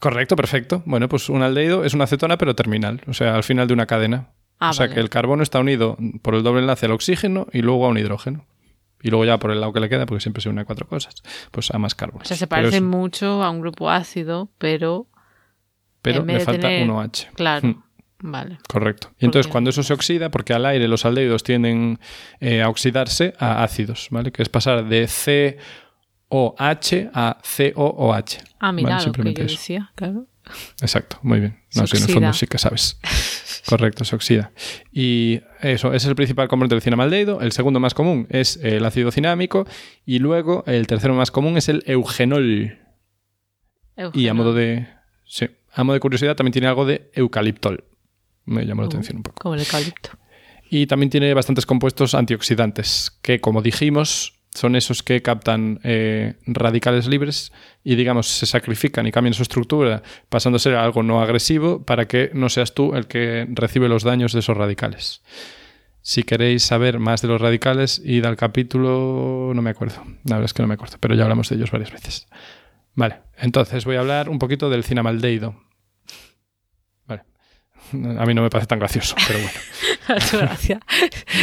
[0.00, 0.82] Correcto, perfecto.
[0.86, 3.86] Bueno, pues un aldehído es una acetona, pero terminal, o sea, al final de una
[3.86, 4.28] cadena.
[4.60, 4.94] Ah, o sea vale.
[4.94, 7.98] que el carbono está unido por el doble enlace al oxígeno y luego a un
[7.98, 8.44] hidrógeno.
[9.00, 10.88] Y luego ya por el lado que le queda, porque siempre se une a cuatro
[10.88, 12.22] cosas, pues a más carbono.
[12.22, 15.06] O sea, se parece mucho a un grupo ácido, pero
[16.02, 17.28] Pero le falta tener- un OH.
[17.34, 17.68] claro.
[17.68, 17.82] Mm.
[18.20, 18.58] Vale.
[18.68, 19.12] Correcto.
[19.20, 22.00] Y entonces cuando eso se oxida, porque al aire los aldehídos tienden
[22.40, 24.32] eh, a oxidarse a ácidos, ¿vale?
[24.32, 25.06] Que es pasar de
[26.28, 28.38] COH a COOH.
[28.60, 29.56] Ah, mira Vale, lo que simplemente yo eso.
[29.56, 30.26] decía, claro.
[30.80, 31.58] Exacto, muy bien.
[31.74, 32.98] No, sí, en el fondo sí que sabes.
[33.68, 34.50] Correcto, se oxida.
[34.92, 37.40] Y eso, ese es el principal componente del cinamaldehído.
[37.42, 39.66] El segundo más común es el ácido cinámico.
[40.06, 42.78] Y luego el tercero más común es el eugenol.
[44.14, 44.88] Y a modo de.
[45.26, 47.84] Sí, a modo de curiosidad también tiene algo de eucaliptol.
[48.46, 49.42] Me llamó la atención un poco.
[49.42, 50.10] Como el eucalipto.
[50.70, 57.06] Y también tiene bastantes compuestos antioxidantes, que como dijimos, son esos que captan eh, radicales
[57.06, 57.52] libres
[57.84, 62.06] y digamos se sacrifican y cambian su estructura pasando a ser algo no agresivo para
[62.08, 65.22] que no seas tú el que recibe los daños de esos radicales.
[66.02, 69.52] Si queréis saber más de los radicales, id al capítulo...
[69.54, 71.70] no me acuerdo, la verdad es que no me acuerdo, pero ya hablamos de ellos
[71.70, 72.28] varias veces.
[72.94, 75.54] Vale, entonces voy a hablar un poquito del cinamaldehído.
[77.92, 80.18] A mí no me parece tan gracioso, pero bueno.
[80.32, 80.80] Gracias.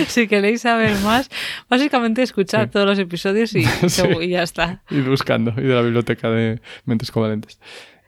[0.08, 1.30] Si queréis saber más,
[1.70, 2.70] básicamente escuchad Sí.
[2.72, 4.04] todos los episodios y, Sí.
[4.22, 4.84] y ya está.
[4.92, 7.60] ir buscando y de la biblioteca de mentes covalentes.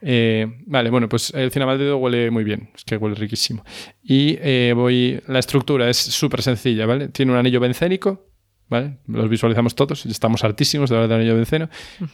[0.01, 3.63] Eh, vale, bueno, pues el cinamaldehído huele muy bien, es que huele riquísimo.
[4.03, 7.07] Y eh, voy, la estructura es súper sencilla, ¿vale?
[7.07, 8.27] Tiene un anillo bencénico,
[8.69, 8.99] ¿vale?
[9.07, 11.69] Los visualizamos todos, estamos hartísimos de hablar del anillo benceno.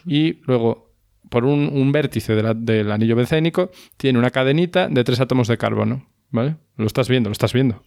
[0.06, 0.94] Y luego,
[1.28, 5.46] por un, un vértice de la- del anillo bencénico, tiene una cadenita de tres átomos
[5.46, 6.56] de carbono, ¿vale?
[6.76, 7.82] Lo estás viendo, lo estás viendo.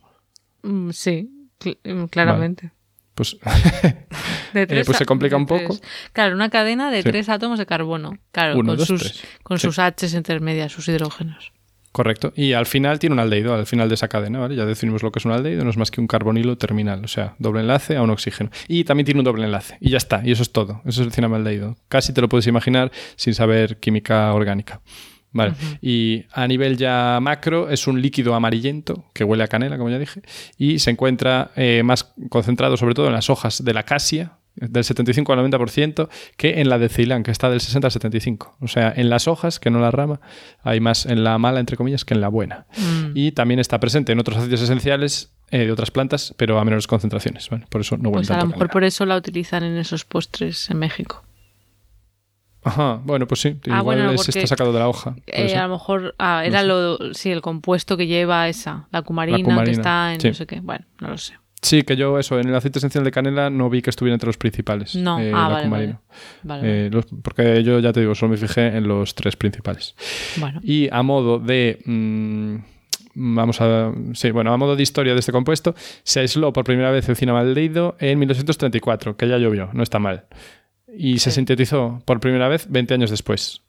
[0.64, 1.30] Mm, Sí,
[1.60, 2.72] cl- mm, claramente.
[3.14, 3.38] Pues
[4.54, 5.76] De tres pues se complica un poco.
[5.76, 5.82] tres-
[6.14, 7.10] Claro, una cadena de Sí.
[7.10, 8.18] tres átomos de carbono.
[8.32, 9.68] Claro, Uno, con, dos, sus, con Sí.
[9.68, 11.52] sus H's intermedias, sus hidrógenos.
[11.92, 12.32] Correcto.
[12.36, 14.56] Y al final tiene un aldehído, al final de esa cadena, ¿vale?
[14.56, 17.08] Ya definimos lo que es un aldehído, no es más que un carbonilo terminal, o
[17.08, 18.52] sea, doble enlace a un oxígeno.
[18.68, 19.78] Y también tiene un doble enlace.
[19.82, 20.82] Y ya está, y eso es todo.
[20.86, 21.76] Eso es el cinamaldehído.
[21.90, 24.82] Casi te lo puedes imaginar sin saber química orgánica.
[25.38, 25.54] Vale.
[25.82, 30.00] Y a nivel ya macro es un líquido amarillento que huele a canela, como ya
[30.00, 30.22] dije,
[30.58, 34.84] y se encuentra eh, más concentrado sobre todo en las hojas de la acacia, del
[34.84, 38.58] 75 al 90%, que en la de Ceilán, que está del 60 al 75.
[38.60, 40.20] O sea, en las hojas, que no en la rama,
[40.64, 42.66] hay más en la mala, entre comillas, que en la buena.
[42.76, 43.12] Mm.
[43.14, 46.88] Y también está presente en otros aceites esenciales eh, de otras plantas, pero a menores
[46.88, 47.50] concentraciones.
[47.50, 47.66] ¿vale?
[47.70, 50.70] Por eso no huele Pues a lo mejor por eso la utilizan en esos postres
[50.70, 51.24] en México.
[52.68, 55.16] Ajá, bueno, pues sí, Ah, igual bueno, es- porque, está sacado de la hoja.
[55.28, 59.38] Eh, a lo mejor ah, era lo, sí, el compuesto que lleva esa, la cumarina,
[59.38, 60.28] que cumarina, está en sí.
[60.30, 60.60] no sé qué.
[60.60, 61.34] Bueno, no lo sé.
[61.60, 64.28] Sí, que yo eso, en el aceite esencial de canela no vi que estuviera entre
[64.28, 64.96] los principales.
[64.96, 66.02] No, eh, ah, la vale, cumarina.
[66.44, 66.86] Vale, vale.
[66.86, 69.96] Eh, los- porque yo ya te digo, solo me fijé en los tres principales.
[70.38, 70.60] bueno.
[70.64, 71.80] Y a modo de.
[71.86, 72.56] mm,
[73.16, 73.92] vamos a.
[74.14, 77.16] Sí, bueno, a modo de historia de este compuesto, se aisló por primera vez el
[77.16, 80.26] cinamaldehído en 1934, que ya llovió, no está mal.
[80.96, 81.36] Y se Sí.
[81.36, 83.62] sintetizó por primera vez 20 años después.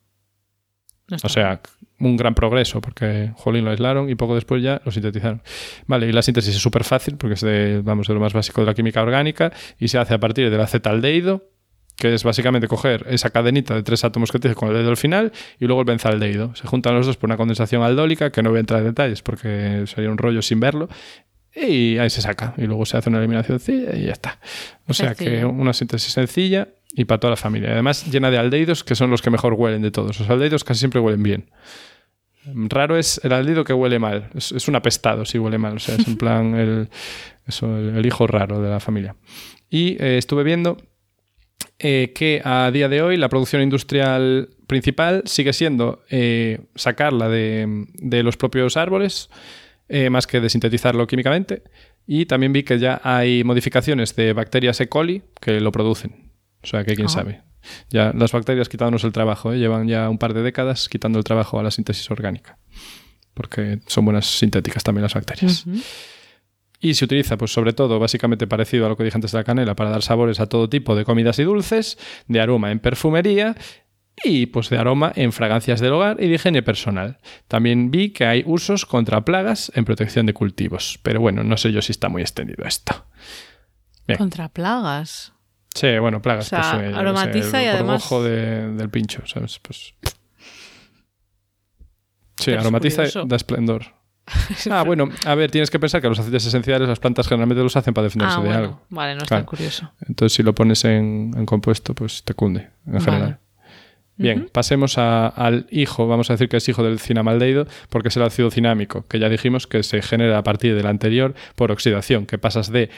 [1.10, 1.60] no O sea,
[2.00, 5.42] un gran progreso, porque Jolín lo aislaron y poco después ya lo sintetizaron.
[5.86, 8.60] Vale, y la síntesis es súper fácil, porque es de, vamos, de lo más básico
[8.60, 11.48] de la química orgánica, y se hace a partir del acetaldehído,
[11.96, 14.96] que es básicamente coger esa cadenita de tres átomos que tienes con el dedo al
[14.98, 16.54] final, y luego el benzaldehído.
[16.54, 19.22] Se juntan los dos por una condensación aldólica, que no voy a entrar en detalles,
[19.22, 20.88] porque sería un rollo sin verlo,
[21.56, 22.54] y ahí se saca.
[22.58, 24.38] Y luego se hace una eliminación sencilla y ya está.
[24.86, 27.72] O sea que una síntesis sencilla y para toda la familia.
[27.72, 30.18] Además, llena de aldehídos que son los que mejor huelen de todos.
[30.18, 31.50] Los aldehídos casi siempre huelen bien.
[32.54, 34.30] Raro es el aldehído que huele mal.
[34.34, 35.76] Es, es un apestado si huele mal.
[35.76, 36.88] O sea, es en plan el,
[37.46, 39.16] eso, el, hijo raro de la familia.
[39.68, 40.78] Y eh, estuve viendo
[41.78, 47.86] eh, que a día de hoy la producción industrial principal sigue siendo eh, sacarla de,
[47.94, 49.30] de los propios árboles,
[50.10, 51.62] más que de sintetizarlo químicamente.
[52.06, 54.88] Y también vi que ya hay modificaciones de bacterias E.
[54.90, 56.27] coli que lo producen.
[56.62, 57.42] O sea que quién sabe.
[57.90, 59.58] Ya las bacterias quitándonos el trabajo, ¿eh?
[59.58, 62.58] llevan ya un par de décadas quitando el trabajo a la síntesis orgánica.
[63.34, 65.64] Porque son buenas sintéticas también las bacterias.
[66.80, 69.44] Y se utiliza, pues sobre todo, básicamente parecido a lo que dije antes de la
[69.44, 73.56] canela, para dar sabores a todo tipo de comidas y dulces, de aroma en perfumería
[74.24, 77.18] y pues de aroma en fragancias del hogar y de higiene personal.
[77.48, 81.72] También vi que hay usos contra plagas en protección de cultivos, pero bueno, no sé
[81.72, 83.06] yo si está muy extendido esto.
[84.06, 84.18] Bien.
[84.18, 85.32] Contra plagas.
[85.78, 86.46] Sí, bueno, plagas.
[86.46, 89.58] O sea, pues, eh, qué sé, aromatiza y además- gorgojo de- del pincho, ¿sabes?
[89.60, 89.94] Pues...
[92.36, 93.82] Sí, Pero es aromatiza y da esplendor.
[94.70, 97.74] Ah, bueno, a ver, tienes que pensar que los aceites esenciales las plantas generalmente los
[97.76, 98.58] hacen para defenderse Ah, de bueno.
[98.62, 98.82] algo.
[98.90, 99.42] Vale, no es Claro.
[99.44, 99.90] tan curioso.
[100.06, 103.04] Entonces, si lo pones en, en compuesto, pues te cunde, en Vale.
[103.04, 103.38] general.
[104.16, 108.16] Bien, pasemos a- al hijo, vamos a decir que es hijo del cinamaldehído, porque es
[108.18, 112.26] el ácido cinámico, que ya dijimos que se genera a partir del anterior por oxidación,
[112.26, 112.90] que pasas de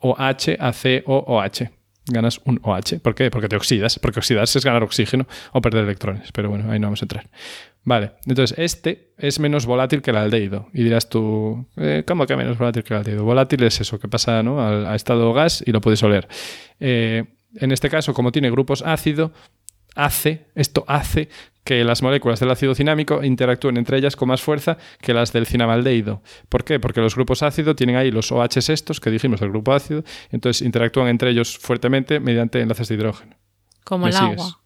[0.00, 1.70] COH a COOH.
[2.10, 3.00] Ganas un OH.
[3.02, 3.30] ¿Por qué?
[3.30, 3.98] Porque te oxidas.
[3.98, 6.32] Porque oxidarse es ganar oxígeno o perder electrones.
[6.32, 7.28] Pero bueno, ahí no vamos a entrar.
[7.82, 10.68] Vale, entonces este es menos volátil que el aldehído.
[10.74, 13.24] Y dirás tú, eh, ¿cómo que menos volátil que el aldehído?
[13.24, 14.60] Volátil es eso, que pasa ¿no?
[14.60, 16.28] a estado gas y lo puedes oler.
[16.78, 17.24] Eh,
[17.56, 19.32] en este caso, como tiene grupos ácido,
[19.94, 21.28] hace, esto hace
[21.64, 25.46] que las moléculas del ácido cinámico interactúen entre ellas con más fuerza que las del
[25.46, 26.22] cinamaldehído.
[26.48, 26.80] ¿Por qué?
[26.80, 30.64] Porque los grupos ácido tienen ahí los OH estos que dijimos del grupo ácido, entonces
[30.64, 33.36] interactúan entre ellos fuertemente mediante enlaces de hidrógeno.
[33.84, 34.40] Como ¿Me el sigues?
[34.40, 34.60] agua.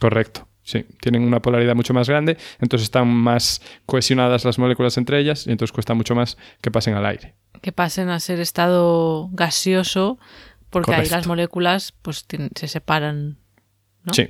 [0.00, 0.48] Correcto.
[0.62, 5.46] Sí, tienen una polaridad mucho más grande, entonces están más cohesionadas las moléculas entre ellas
[5.46, 7.36] y entonces cuesta mucho más que pasen al aire.
[7.62, 10.18] Que pasen a ser estado gaseoso
[10.68, 13.38] porque ahí las moléculas pues se separan.
[14.04, 14.12] ¿no?
[14.12, 14.28] Sí,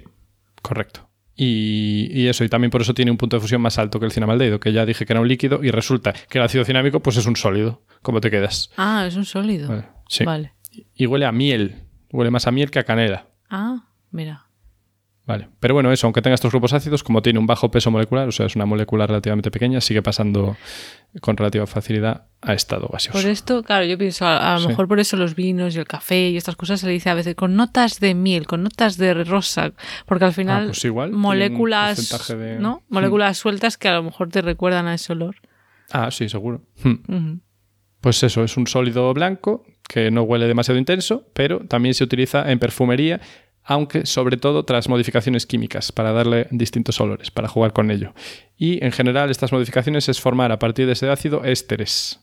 [0.63, 1.08] correcto.
[1.41, 4.07] Y, y eso, y también por eso tiene un punto de fusión más alto que
[4.07, 7.01] el cinamaldehído, que ya dije que era un líquido y resulta que el ácido cinámico
[7.01, 7.81] pues es un sólido.
[8.03, 8.71] ¿Cómo te quedas?
[8.77, 9.69] Ah, es un sólido.
[9.69, 10.25] Vale, sí.
[10.25, 10.53] Vale.
[10.97, 11.85] Y huele a miel.
[12.11, 13.29] Huele más a miel que a canela.
[13.49, 14.48] Ah, mira.
[15.29, 15.49] Vale.
[15.61, 18.33] Pero bueno, eso, aunque tenga estos grupos ácidos, como tiene un bajo peso molecular, o
[18.33, 20.57] sea, es una molécula relativamente pequeña, sigue pasando
[21.21, 23.21] con relativa facilidad a estado gaseoso.
[23.21, 24.69] Por esto, claro, yo pienso, a, a lo Sí.
[24.69, 27.15] mejor por eso los vinos y el café y estas cosas se le dice a
[27.15, 29.73] veces con notas de miel, con notas de rosa,
[30.07, 32.83] porque al final pues igual, moléculas, de- ¿no?
[32.89, 32.95] Hmm.
[32.95, 35.37] Moléculas sueltas que a lo mejor te recuerdan a ese olor.
[35.93, 36.63] Ah, sí, seguro.
[36.83, 37.41] Hmm.
[38.01, 42.51] Pues eso, es un sólido blanco que no huele demasiado intenso, pero también se utiliza
[42.51, 43.21] en perfumería,
[43.71, 48.15] aunque sobre todo tras modificaciones químicas, para darle distintos olores, para jugar con ello.
[48.57, 52.19] Y en general estas modificaciones es formar a partir de ese ácido ésteres,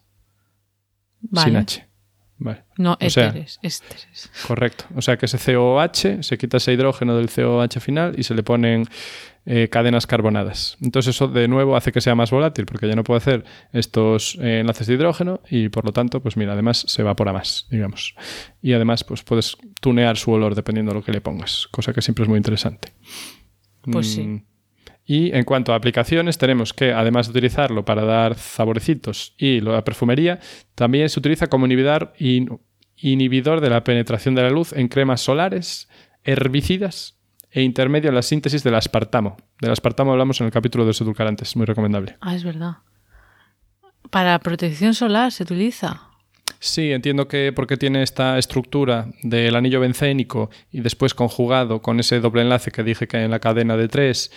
[1.22, 1.46] Vale.
[1.48, 1.88] sin H.
[2.38, 2.64] Vale.
[2.78, 4.30] No, O sea- éteres, ésteres.
[4.48, 4.86] Correcto.
[4.96, 8.42] O sea que ese COH, se quita ese hidrógeno del COH final y se le
[8.44, 8.88] ponen
[9.46, 10.78] eh, cadenas carbonadas.
[10.82, 14.38] Entonces eso de nuevo hace que sea más volátil porque ya no puede hacer estos
[14.42, 18.16] eh, enlaces de hidrógeno y por lo tanto, pues mira, además se evapora más, digamos.
[18.62, 22.02] Y además pues puedes tunear su olor dependiendo de lo que le pongas, cosa que
[22.02, 22.94] siempre es muy interesante.
[23.92, 24.22] Pues sí.
[24.22, 24.44] Mm,
[25.08, 29.84] Y en cuanto a aplicaciones, tenemos que, además de utilizarlo para dar saborecitos y la
[29.84, 30.40] perfumería,
[30.74, 32.60] también se utiliza como inhibidor, in-
[32.98, 35.88] inhibidor de la penetración de la luz en cremas solares,
[36.24, 37.20] herbicidas
[37.56, 39.38] e intermedio en la síntesis del aspartamo.
[39.62, 42.18] Del aspartamo hablamos en el capítulo de los edulcorantes, muy recomendable.
[42.20, 42.80] Ah, es verdad.
[44.12, 46.10] Para protección solar se utiliza.
[46.60, 52.20] Sí, entiendo que porque tiene esta estructura del anillo bencénico y después conjugado con ese
[52.20, 54.32] doble enlace que dije que hay en la cadena de tres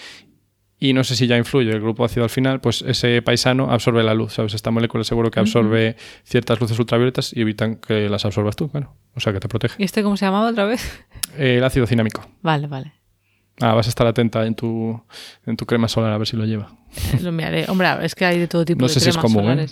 [0.79, 4.05] y no sé si ya influye el grupo ácido al final, pues ese paisano absorbe
[4.05, 4.55] la luz, ¿sabes?
[4.55, 8.95] Esta molécula seguro que absorbe ciertas luces ultravioletas y evitan que las absorbas tú, bueno,
[9.17, 9.75] o sea que te protege.
[9.83, 11.05] ¿Y este cómo se llamaba otra vez?
[11.37, 12.25] El ácido cinámico.
[12.43, 12.98] Vale, vale.
[13.61, 15.01] Ah, vas a estar atenta en tu,
[15.47, 16.73] en tu crema solar a ver si lo lleva.
[17.23, 17.67] Lo miraré.
[17.69, 19.67] Hombre, es que hay de todo tipo No de sé si es común, ¿eh?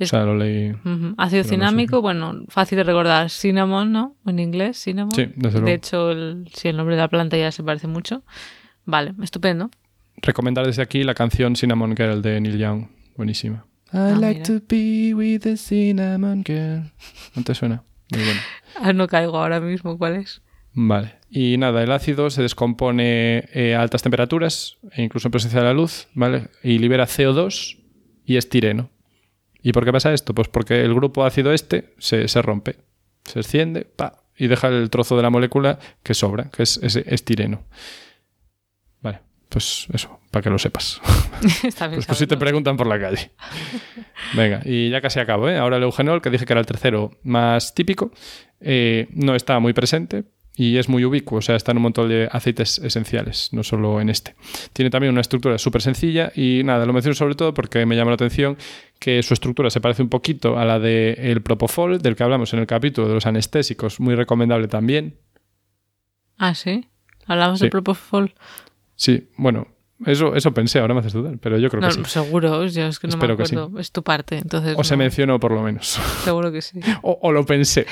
[0.00, 0.68] O sea, lo leí.
[0.68, 1.48] Ácido Pero no sé.
[1.48, 3.30] cinámico, bueno, fácil de recordar.
[3.30, 4.16] Cinnamon, ¿no?
[4.26, 5.12] En inglés, cinnamon.
[5.14, 5.66] Sí, desde luego.
[5.66, 8.22] De hecho, el, sí, el nombre de la planta ya se parece mucho.
[8.84, 9.70] Vale, estupendo.
[10.20, 12.88] Recomendar desde aquí la canción Cinnamon Girl de Neil Young.
[13.16, 13.64] Buenísima.
[13.92, 14.60] I Ah, like mira.
[14.60, 16.90] to be with the cinnamon girl.
[17.34, 17.82] ¿No te suena?
[18.10, 18.40] Muy bueno.
[18.80, 20.42] Ah, no caigo ahora mismo, ¿cuál es?
[20.80, 21.16] Vale.
[21.28, 25.66] Y nada, el ácido se descompone eh, a altas temperaturas, e incluso en presencia de
[25.66, 26.50] la luz, ¿vale?
[26.62, 27.78] Y libera CO2
[28.24, 28.88] y estireno.
[29.60, 30.36] ¿Y por qué pasa esto?
[30.36, 32.76] Pues porque el grupo ácido este se, se rompe,
[33.24, 37.02] se extiende, pa, y deja el trozo de la molécula que sobra, que es ese
[37.12, 37.64] estireno.
[39.00, 41.00] Vale, pues eso, para que lo sepas.
[41.64, 43.32] Está bien Pues, pues si te preguntan por la calle.
[44.36, 45.58] Venga, y ya casi acabo, ¿eh?
[45.58, 48.12] Ahora el eugenol, que dije que era el tercero más típico,
[48.60, 50.24] eh, no está muy presente
[50.60, 54.00] y es muy ubicuo, o sea, está en un montón de aceites esenciales, no solo
[54.00, 54.34] en este.
[54.72, 58.10] Tiene también una estructura súper sencilla y nada, lo menciono sobre todo porque me llama
[58.10, 58.58] la atención
[58.98, 62.58] que su estructura se parece un poquito a la del propofol, del que hablamos en
[62.58, 65.14] el capítulo de los anestésicos, muy recomendable también.
[66.36, 66.88] Ah, sí.
[67.26, 67.66] Hablamos Sí.
[67.66, 68.34] de Propofol.
[68.96, 69.68] Sí, bueno,
[70.06, 72.04] eso, eso pensé, ahora me haces dudar, pero yo creo No, que sí.
[72.06, 73.56] seguro, yo es que no Espero me que sí.
[73.56, 73.78] acuerdo.
[73.80, 74.74] Es tu parte, entonces.
[74.78, 76.00] O se mencionó por lo menos.
[76.24, 76.80] Seguro que sí.
[77.02, 77.86] O, o lo pensé.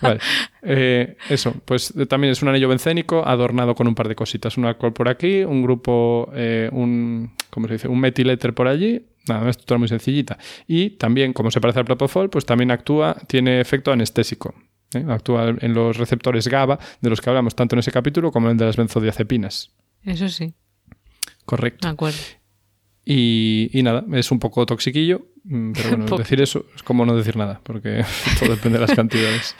[0.00, 0.18] Vale.
[0.62, 4.56] Eh, eso, pues eh, también es un anillo bencénico adornado con un par de cositas.
[4.56, 7.88] Un alcohol por aquí, un grupo, eh, un, ¿cómo se dice?
[7.88, 9.06] Un metiléter por allí.
[9.28, 10.38] Nada, una estructura muy sencillita.
[10.66, 14.54] Y también, como se parece al propofol, pues también actúa, tiene efecto anestésico.
[14.94, 15.04] ¿eh?
[15.08, 18.52] Actúa en los receptores GABA, de los que hablamos tanto en ese capítulo como en
[18.52, 19.70] el de las benzodiazepinas.
[20.04, 20.54] Eso sí,
[21.44, 21.88] Correcto.
[21.88, 22.18] acuerdo.
[23.04, 27.16] Y, y nada, es un poco toxiquillo, mm, pero bueno, decir eso es como no
[27.16, 28.04] decir nada, porque
[28.38, 29.56] todo depende de las cantidades.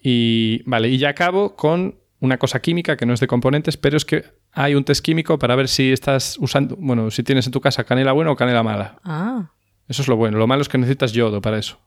[0.00, 3.96] Y vale, y ya acabo con una cosa química que no es de componentes, pero
[3.96, 7.52] es que hay un test químico para ver si estás usando, bueno, si tienes en
[7.52, 8.98] tu casa canela buena o canela mala.
[9.04, 9.50] Ah,
[9.88, 10.38] Eso es lo bueno.
[10.38, 11.78] Lo malo es que necesitas yodo para eso.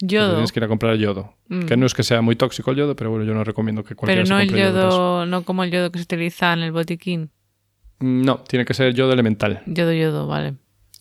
[0.00, 0.34] Yodo.
[0.34, 1.34] Tienes que ir a comprar yodo.
[1.48, 1.66] Mm.
[1.66, 3.94] Que no es que sea muy tóxico el yodo, pero bueno, yo no recomiendo que
[3.94, 6.60] cualquiera Pero se no el yodo yodo, no como el yodo que se utiliza en
[6.60, 7.30] el botiquín.
[8.00, 9.62] No, tiene que ser yodo elemental.
[9.66, 10.54] Yodo, yodo, vale.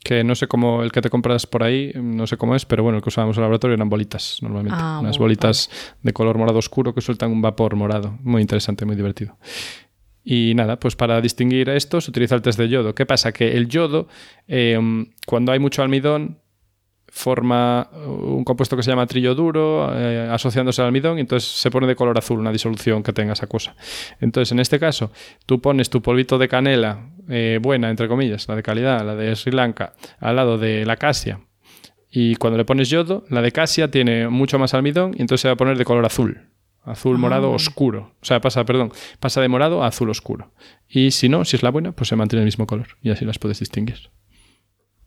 [0.04, 2.84] que no sé cómo el que te compras por ahí, no sé cómo es, pero
[2.84, 4.78] bueno, el que usábamos en el laboratorio eran bolitas normalmente.
[4.82, 5.70] Ah, Unas bolitas
[6.02, 8.18] de color morado oscuro que sueltan un vapor morado.
[8.24, 9.38] Muy interesante, muy divertido.
[10.24, 12.94] Y nada, pues para distinguir esto se utiliza el test de yodo.
[12.94, 13.32] ¿Qué pasa?
[13.32, 14.08] Que el yodo,
[14.48, 14.78] eh,
[15.26, 16.40] cuando hay mucho almidón,
[17.20, 21.70] forma un compuesto que se llama trillo duro eh, asociándose al almidón y entonces se
[21.70, 23.76] pone de color azul una disolución que tenga esa cosa.
[24.22, 25.12] Entonces, en este caso,
[25.46, 29.36] tú pones tu polvito de canela eh, buena, entre comillas, la de calidad, la de
[29.36, 31.42] Sri Lanka, al lado de la casia
[32.10, 35.50] y cuando le pones yodo, la de casia tiene mucho más almidón y entonces se
[35.50, 36.42] va a poner de color azul.
[36.86, 37.56] Azul morado Ah.
[37.56, 38.14] oscuro.
[38.22, 40.54] O sea, pasa, perdón, pasa de morado a azul oscuro.
[40.88, 43.26] Y si no, si es la buena, pues se mantiene el mismo color y así
[43.26, 44.10] las puedes distinguir.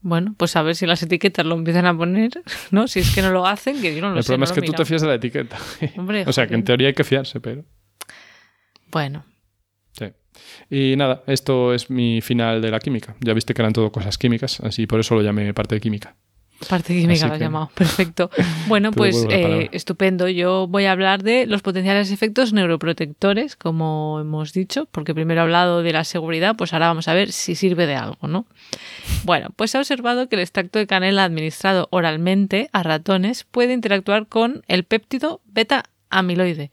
[0.03, 2.31] Bueno, pues a ver si las etiquetas lo empiezan a poner,
[2.71, 2.89] ¿no?
[2.89, 4.27] Si es que no lo hacen, que yo no lo el sé.
[4.29, 5.57] problema no es que tú te fías de la etiqueta.
[5.97, 7.65] Hombre, o sea, que en teoría hay que fiarse, pero...
[8.91, 9.25] Bueno,
[9.93, 10.07] Sí.
[10.71, 13.15] Y nada, esto es mi final de la química.
[13.21, 16.17] Ya viste que eran todo cosas químicas, así por eso lo llamé parte de química.
[16.69, 17.71] Parte química lo has que- llamado.
[17.75, 18.31] Perfecto.
[18.67, 20.29] Bueno, pues eh, estupendo.
[20.29, 25.43] Yo voy a hablar de los potenciales efectos neuroprotectores, como hemos dicho, porque primero he
[25.45, 28.47] hablado de la seguridad, pues ahora vamos a ver si sirve de algo, ¿no?
[29.25, 33.73] Bueno, pues se ha observado que el extracto de canela administrado oralmente a ratones puede
[33.73, 36.71] interactuar con el péptido beta amiloide.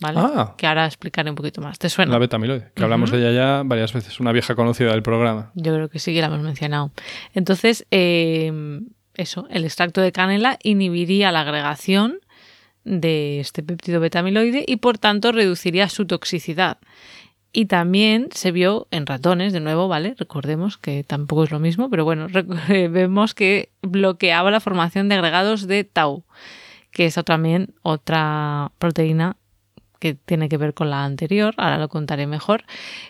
[0.00, 0.20] ¿Vale?
[0.22, 0.54] Ah.
[0.56, 1.76] Que ahora explicaré un poquito más.
[1.80, 2.12] ¿Te suena?
[2.12, 5.50] La beta amiloide, que hablamos de ella ya varias veces, una vieja conocida del programa.
[5.54, 6.92] Yo creo que sí que la hemos mencionado.
[7.34, 8.52] Entonces, eh,
[9.18, 12.20] eso, el extracto de canela inhibiría la agregación
[12.84, 16.78] de este péptido betamiloide y por tanto reduciría su toxicidad.
[17.52, 20.14] Y también se vio en ratones, de nuevo, ¿vale?
[20.18, 22.28] Recordemos que tampoco es lo mismo, pero bueno,
[22.68, 26.24] vemos que bloqueaba la formación de agregados de tau,
[26.90, 29.36] que es también otra proteína
[29.98, 32.64] que tiene que ver con la anterior, ahora lo contaré mejor,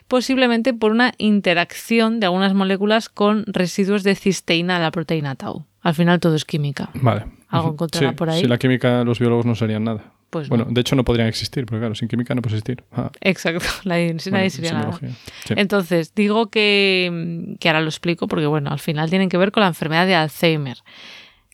[0.06, 5.66] posiblemente por una interacción de algunas moléculas con residuos de cisteína de la proteína tau.
[5.82, 6.90] Al final todo es química.
[6.94, 7.26] Vale.
[7.48, 8.40] ¿Algo encontrará Sí, por ahí?
[8.40, 10.12] Si la química, los biólogos no serían nada.
[10.30, 10.72] Pues bueno, no.
[10.72, 12.84] de hecho no podrían existir, porque claro, sin química no puede existir.
[12.92, 14.98] Ah, Exacto, nadie, sin bueno, nadie sería nada.
[14.98, 15.54] Sí.
[15.56, 19.62] Entonces, digo que, que ahora lo explico porque, bueno, al final tienen que ver con
[19.62, 20.78] la enfermedad de Alzheimer,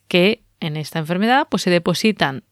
[0.08, 2.42] que en esta enfermedad, pues se depositan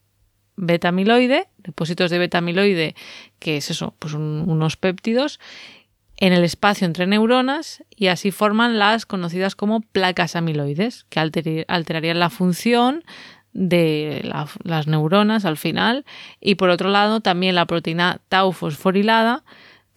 [0.57, 2.95] beta-amiloide, depósitos de beta-amiloide,
[3.39, 5.41] que es eso, pues unos péptidos,
[6.17, 12.19] en el espacio entre neuronas y así forman las conocidas como placas amiloides, que alterarían
[12.19, 13.03] la función
[13.53, 14.31] de
[14.63, 16.05] las neuronas al final.
[16.41, 19.43] Y por otro lado, también la proteína tau fosforilada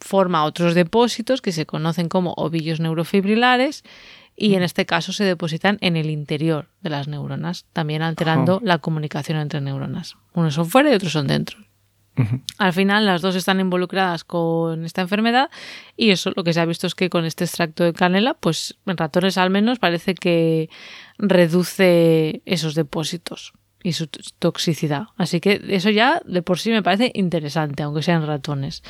[0.00, 3.84] forma otros depósitos que se conocen como ovillos neurofibrilares
[4.36, 8.78] y en este caso se depositan en el interior de las neuronas, también alterando la
[8.78, 10.16] comunicación entre neuronas.
[10.34, 11.58] Unos son fuera y otros son dentro.
[12.56, 15.50] Al final las dos están involucradas con esta enfermedad
[15.98, 18.78] y eso lo que se ha visto es que con este extracto de canela, pues
[18.86, 20.70] en ratones al menos parece que
[21.18, 23.52] reduce esos depósitos
[23.86, 24.08] y su
[24.40, 25.04] toxicidad.
[25.16, 28.82] Así que eso ya de por sí me parece interesante, aunque sean ratones.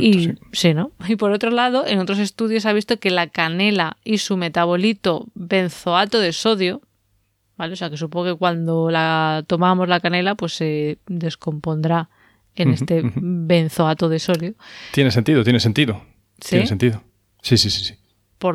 [0.00, 0.72] y, sí.
[0.72, 0.92] ¿no?
[1.06, 5.26] Y por otro lado, en otros estudios ha visto que la canela y su metabolito
[5.34, 6.80] benzoato de sodio,
[7.58, 7.74] ¿vale?
[7.74, 12.08] O sea que supongo que cuando la tomamos la canela, pues se descompondrá
[12.54, 14.54] en este benzoato de sodio.
[14.92, 16.00] Tiene sentido, tiene sentido.
[16.38, 17.02] Tiene sentido.
[17.42, 18.03] Sí, sí, sí, sí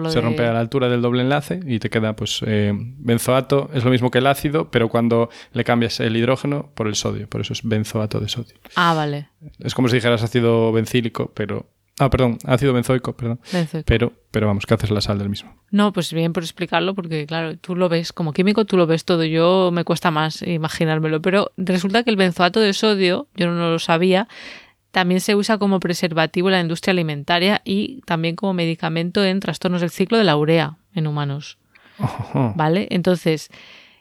[0.10, 3.84] se rompe a la altura del doble enlace y te queda, pues, eh, benzoato es
[3.84, 7.42] lo mismo que el ácido, pero cuando le cambias el hidrógeno por el sodio, por
[7.42, 8.56] eso es benzoato de sodio.
[8.76, 9.30] Ah, vale.
[9.60, 11.68] Es como si dijeras ácido bencílico, pero...
[12.02, 13.42] Ah, perdón, ácido benzoico, perdón.
[13.86, 15.54] Pero, pero vamos, ¿qué haces la sal del mismo?
[15.70, 19.04] No, pues bien por explicarlo, porque claro, tú lo ves, como químico tú lo ves
[19.04, 23.70] todo, yo me cuesta más imaginármelo, pero resulta que el benzoato de sodio, yo no
[23.70, 24.30] lo sabía,
[24.92, 29.82] también se usa como preservativo en la industria alimentaria y también como medicamento en trastornos
[29.82, 31.58] del ciclo de la urea en humanos.
[32.56, 32.88] ¿Vale?
[32.92, 33.50] Entonces,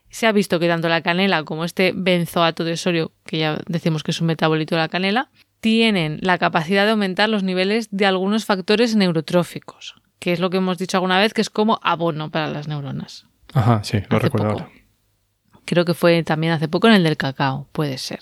[0.08, 4.02] se ha visto que tanto la canela como este benzoato de sodio, que ya decimos
[4.02, 5.30] que es un metabolito de la canela,
[5.60, 10.58] tienen la capacidad de aumentar los niveles de algunos factores neurotróficos, que es lo que
[10.58, 13.26] hemos dicho alguna vez, que es como abono para las neuronas.
[13.52, 14.68] Ajá, sí, lo recuerdo ahora.
[15.64, 18.20] Creo que fue también hace poco en el del cacao, puede ser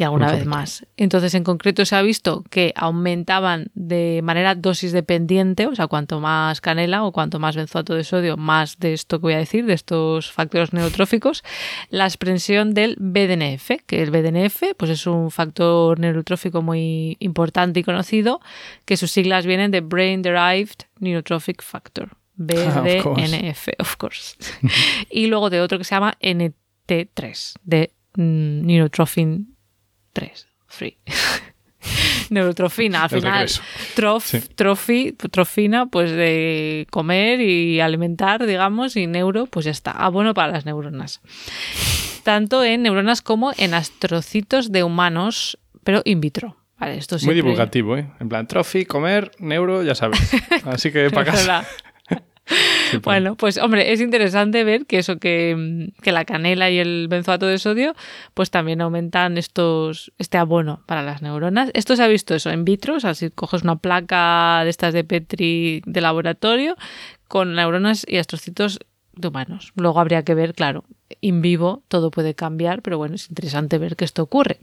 [0.00, 0.86] y alguna vez más.
[0.96, 6.20] Entonces, en concreto se ha visto que aumentaban de manera dosis dependiente, o sea, cuanto
[6.20, 9.66] más canela o cuanto más benzoato de sodio, más de esto que voy a decir,
[9.66, 11.44] de estos factores neurotróficos,
[11.90, 17.82] la expresión del BDNF, que el BDNF pues es un factor neurotrófico muy importante y
[17.82, 18.40] conocido,
[18.86, 22.16] que sus siglas vienen de Brain Derived Neurotrophic Factor.
[22.36, 24.38] BDNF, of course.
[25.10, 29.59] y luego de otro que se llama NT3, de mm, Neurotrophin
[30.12, 30.48] 3,
[30.78, 30.94] 3.
[32.30, 33.48] Neurotrofina, al final,
[33.94, 39.90] trof, trofina, pues de comer y alimentar, digamos, y neuro, pues ya está.
[39.90, 41.20] Ah, bueno para las neuronas.
[42.22, 46.56] Tanto en neuronas como en astrocitos de humanos, pero in vitro.
[46.78, 48.06] Vale, esto Muy divulgativo, ¿eh?
[48.20, 50.20] En plan, trofi, comer, neuro, ya sabes.
[50.64, 51.66] Así que para casa.
[53.02, 57.58] Bueno, pues hombre, es interesante ver que eso, que, la canela y el benzoato de
[57.58, 57.94] sodio,
[58.34, 61.70] pues también aumentan estos, este abono para las neuronas.
[61.74, 64.94] Esto se ha visto eso en vitro, o sea, si coges una placa de estas
[64.94, 66.76] de Petri de laboratorio
[67.28, 68.80] con neuronas y astrocitos
[69.14, 69.72] de humanos.
[69.76, 70.84] Luego habría que ver, claro,
[71.20, 74.60] in vivo todo puede cambiar, pero bueno, es interesante ver que esto ocurre.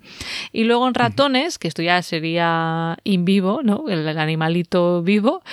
[0.51, 3.85] Y luego en ratones, que esto ya sería in vivo, ¿no?
[3.89, 5.43] el animalito vivo,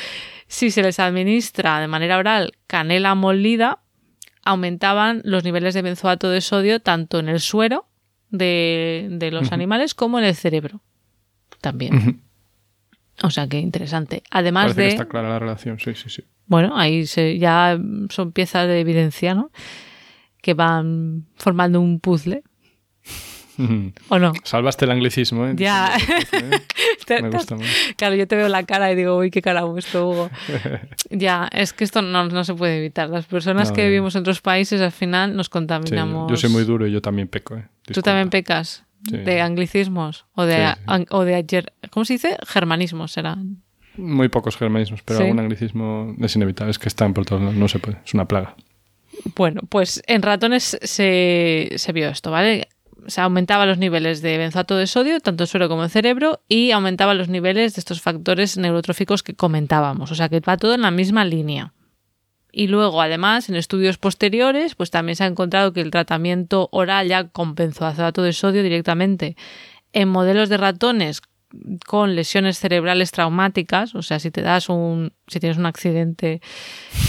[0.48, 3.80] si se les administra de manera oral canela molida,
[4.42, 7.86] aumentaban los niveles de benzoato de sodio tanto en el suero
[8.30, 10.80] de, los animales como en el cerebro.
[11.60, 12.22] También.
[13.22, 14.22] O sea que interesante.
[14.30, 14.88] Además de.
[14.88, 16.24] está clara la relación, sí, sí, sí.
[16.46, 17.78] Bueno, ahí se, ya
[18.10, 19.50] son piezas de evidencia, ¿no?
[20.42, 22.42] Que van formando un puzzle.
[24.08, 24.32] ¿O no?
[24.42, 25.54] Salvaste el anglicismo, ¿eh?
[25.56, 25.96] Ya.
[27.22, 27.68] Me gusta mucho.
[27.96, 30.30] Claro, yo te veo la cara y digo, uy, qué cara puesto, Hugo.
[31.10, 33.10] ya, es que esto no, se puede evitar.
[33.10, 36.30] Las personas que vivimos en otros países al final nos contaminamos.
[36.30, 37.68] yo soy muy duro y yo también peco, ¿eh?
[37.92, 38.84] ¿Tú también pecas?
[39.00, 40.24] ¿De anglicismos?
[40.34, 40.74] ¿O de,
[41.10, 41.72] o de ayer?
[41.90, 42.38] ¿Cómo se dice?
[42.46, 43.36] Germanismos será.
[43.96, 46.70] Muy pocos germanismos, pero algún anglicismo es inevitable.
[46.70, 47.98] Es que están por todos lados, no se puede.
[48.04, 48.56] Es una plaga.
[49.36, 52.68] Bueno, pues en ratones se, se vio esto, ¿vale?
[53.06, 56.70] Se aumentaba los niveles de benzoato de sodio, tanto en suero como en cerebro, y
[56.70, 60.10] aumentaba los niveles de estos factores neurotróficos que comentábamos.
[60.10, 61.72] O sea que va todo en la misma línea.
[62.52, 67.08] Y luego, además, en estudios posteriores, pues también se ha encontrado que el tratamiento oral
[67.08, 69.36] ya con benzoato de sodio directamente
[69.92, 71.20] en modelos de ratones
[71.86, 76.40] con lesiones cerebrales traumáticas, o sea, si te das un, si tienes un accidente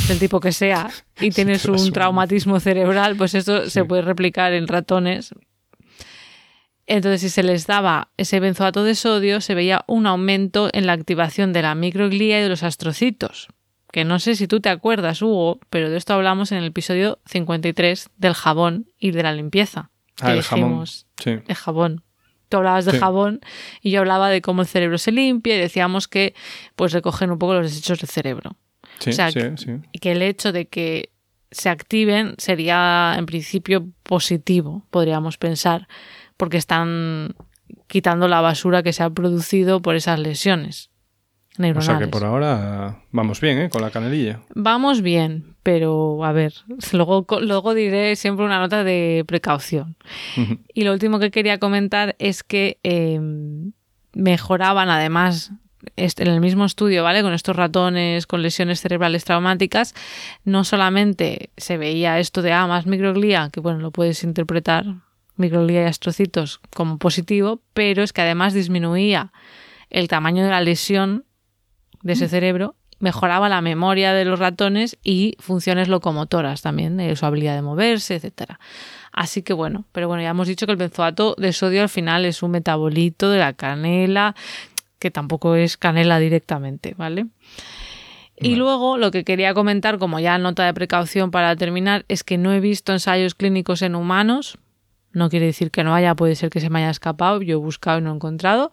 [0.07, 0.89] del tipo que sea
[1.19, 5.33] y tienes un traumatismo cerebral, pues esto se puede replicar en ratones
[6.87, 10.93] entonces, si se les daba ese benzoato de sodio, se veía un aumento en la
[10.93, 13.47] activación de la microglía y de los astrocitos,
[13.91, 17.19] que no sé si tú te acuerdas, Hugo, pero de esto hablamos en el episodio
[17.25, 19.89] 53 del jabón y de la limpieza.
[20.21, 21.31] Ah, el dijimos, Sí.
[21.47, 22.03] el jabón.
[22.49, 22.99] Tú hablabas de Sí.
[22.99, 23.41] jabón
[23.81, 26.35] y yo hablaba de cómo el cerebro se limpia y decíamos que
[26.75, 28.55] pues recogen un poco los desechos del cerebro.
[28.99, 29.71] Sí, O sea, sí, que- sí.
[29.91, 31.09] Y que el hecho de que
[31.51, 35.87] se activen sería en principio positivo, podríamos pensar,
[36.37, 37.35] porque están
[37.87, 40.89] quitando la basura que se ha producido por esas lesiones
[41.57, 41.85] O neuronales.
[41.85, 43.69] sea que por ahora vamos bien, ¿eh?
[43.69, 44.41] Con la canelilla.
[44.53, 46.53] Vamos bien, pero a ver,
[46.93, 49.95] luego, luego diré siempre una nota de precaución.
[50.73, 53.19] Y lo último que quería comentar es que eh,
[54.13, 55.51] mejoraban además
[55.95, 57.21] en el mismo estudio, ¿vale?
[57.21, 59.93] Con estos ratones con lesiones cerebrales traumáticas,
[60.43, 64.85] no solamente se veía esto de ah, más microglía, que bueno, lo puedes interpretar,
[65.37, 69.31] microglía y astrocitos como positivo, pero es que además disminuía
[69.89, 71.25] el tamaño de la lesión
[72.01, 77.25] de ese cerebro, mejoraba la memoria de los ratones y funciones locomotoras también, de su
[77.25, 78.59] habilidad de moverse, etcétera.
[79.11, 82.25] Así que bueno, pero bueno, ya hemos dicho que el benzoato de sodio al final
[82.25, 84.35] es un metabolito de la canela,
[84.99, 87.27] que tampoco es canela directamente, ¿vale?
[88.37, 92.37] Y luego lo que quería comentar, como ya nota de precaución para terminar, es que
[92.37, 94.57] no he visto ensayos clínicos en humanos.
[95.15, 97.59] No quiere decir que no haya, puede ser que se me haya escapado, yo he
[97.59, 98.71] buscado y no he encontrado.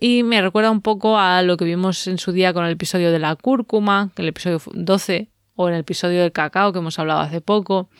[0.00, 3.12] Y me recuerda un poco a lo que vimos en su día con el episodio
[3.12, 6.98] de la cúrcuma, que el episodio 12, o en el episodio del cacao que hemos
[6.98, 7.90] hablado hace poco,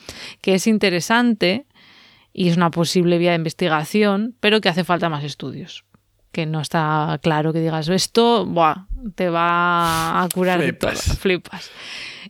[0.41, 1.67] que es interesante
[2.33, 5.83] y es una posible vía de investigación, pero que hace falta más estudios.
[6.31, 11.17] Que no está claro que digas esto, buah, te va a curar de todo, Flipas.
[11.19, 11.71] flipas.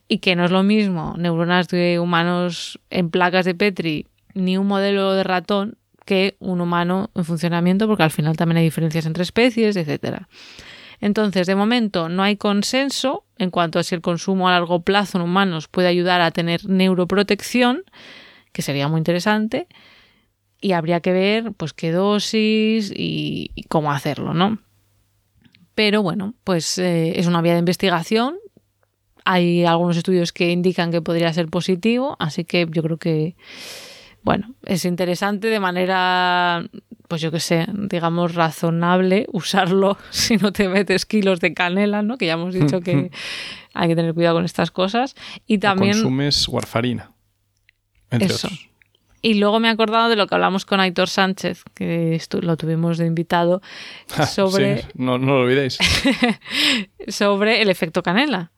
[0.07, 4.67] Y que no es lo mismo neuronas de humanos en placas de Petri ni un
[4.67, 9.23] modelo de ratón que un humano en funcionamiento, porque al final también hay diferencias entre
[9.23, 10.27] especies, etcétera.
[11.01, 15.17] Entonces, de momento no hay consenso en cuanto a si el consumo a largo plazo
[15.17, 17.83] en humanos puede ayudar a tener neuroprotección,
[18.51, 19.67] que sería muy interesante,
[20.61, 24.59] y habría que ver pues qué dosis y, cómo hacerlo, ¿no?
[25.75, 28.37] Pero bueno, pues eh, es una vía de investigación.
[29.23, 33.35] Hay algunos estudios que indican que podría ser positivo, así que yo creo que
[34.23, 36.63] bueno, es interesante de manera,
[37.07, 42.17] pues yo que sé, digamos razonable usarlo si no te metes kilos de canela, ¿no?
[42.17, 43.11] Que ya hemos dicho que
[43.73, 45.15] hay que tener cuidado con estas cosas.
[45.47, 45.93] Y también...
[45.93, 47.11] Consumes warfarina.
[48.11, 48.47] Entre Eso.
[48.47, 48.69] otros.
[49.21, 52.97] Y luego me he acordado de lo que hablamos con Aitor Sánchez, que lo tuvimos
[52.97, 53.61] de invitado,
[54.33, 55.77] sobre, Sí, no, no lo olvidéis.
[57.09, 58.51] sobre el efecto canela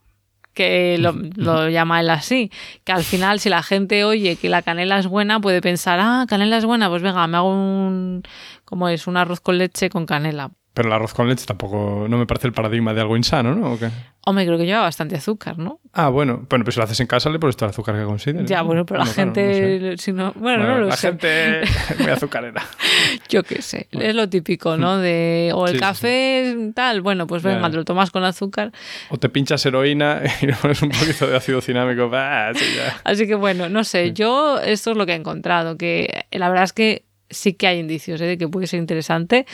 [0.53, 2.51] que lo, lo llama él así,
[2.83, 6.25] que al final si la gente oye que la canela es buena puede pensar, ah,
[6.27, 8.23] canela es buena, pues venga, me hago un,
[8.65, 9.07] ¿cómo es?
[9.07, 10.51] Un arroz con leche con canela.
[10.73, 13.73] Pero el arroz con leche tampoco no me parece el paradigma de algo insano, ¿no?
[13.73, 13.89] ¿O qué?
[14.23, 15.81] Hombre, creo que lleva bastante azúcar, ¿no?
[15.91, 16.45] Ah, bueno.
[16.49, 18.49] Bueno, pues si lo haces en casa le pones todo el azúcar que consideres.
[18.49, 18.65] Ya, ¿no?
[18.67, 20.03] bueno, pero la Bueno, claro, no gente, sé.
[20.03, 21.07] si no, bueno, Bueno, no lo la sé.
[21.09, 21.61] gente
[21.99, 22.63] muy azucarera.
[23.29, 24.97] Yo qué sé, es lo típico, ¿no?
[24.99, 28.71] De, o el Sí, sí, café tal, bueno, pues venga, te lo tomas con azúcar.
[29.09, 32.09] O te pinchas heroína y le pones un poquito de ácido cinámico.
[32.13, 32.63] Ah, sí.
[33.03, 36.63] Así que bueno, no sé, yo esto es lo que he encontrado, que la verdad
[36.63, 38.25] es que sí que hay indicios ¿eh?
[38.25, 39.45] de que puede ser interesante.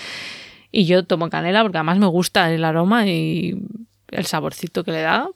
[0.72, 3.58] Y yo tomo canela porque además me gusta el aroma y
[4.10, 5.28] el saborcito que le da.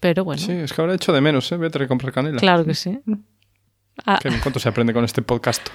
[0.00, 1.56] Pero bueno, Sí, es que ahora hecho de menos, ¿eh?
[1.56, 2.38] Voy a tener que comprar canela.
[2.38, 2.98] claro que sí.
[4.06, 5.68] Ah, ¿Cuánto se aprende con este podcast?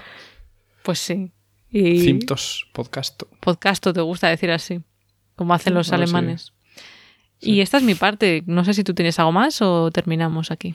[0.82, 1.32] pues sí.
[1.70, 3.22] Y Cintos podcast.
[3.42, 4.82] podcast te gusta decir así,
[5.36, 6.54] como hacen los alemanes.
[7.40, 8.44] Y esta es mi parte.
[8.48, 10.74] No sé si tú tienes algo más o terminamos aquí.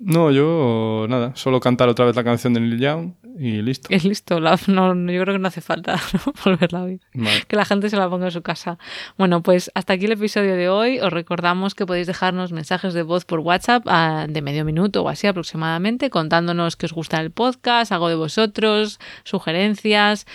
[0.00, 3.88] No, yo nada, solo cantar otra vez la canción de Neil Young y listo.
[3.90, 4.38] Es listo.
[4.38, 5.96] la- no, yo creo que no hace falta
[6.26, 6.32] ¿no?
[6.44, 7.00] volverla a oír.
[7.14, 7.42] Vale.
[7.48, 8.78] que la gente se la ponga en su casa.
[9.16, 11.00] Bueno, pues hasta aquí el episodio de hoy.
[11.00, 15.08] Os recordamos que podéis dejarnos mensajes de voz por WhatsApp ah, de medio minuto o
[15.08, 20.26] así aproximadamente, contándonos que os gusta el podcast, algo de vosotros, sugerencias.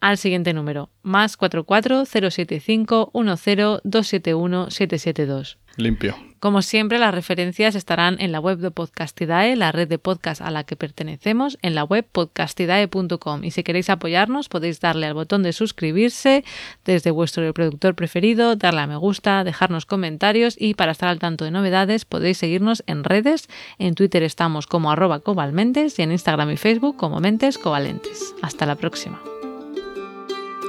[0.00, 5.58] Al siguiente número, más 44 075 10 271 772.
[5.80, 6.16] Limpio.
[6.40, 10.50] Como siempre, las referencias estarán en la web de Podcastidae, la red de podcast a
[10.50, 13.44] la que pertenecemos, en la web podcastidae.com.
[13.44, 16.42] Y si queréis apoyarnos, podéis darle al botón de suscribirse
[16.86, 21.44] desde vuestro reproductor preferido, darle a me gusta, dejarnos comentarios y para estar al tanto
[21.44, 23.50] de novedades podéis seguirnos en redes.
[23.78, 28.34] En Twitter estamos como arroba cobalmentes y en Instagram y Facebook como mentes covalentes.
[28.40, 29.20] Hasta la próxima.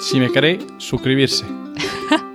[0.01, 1.45] Si me queréis, suscribirse.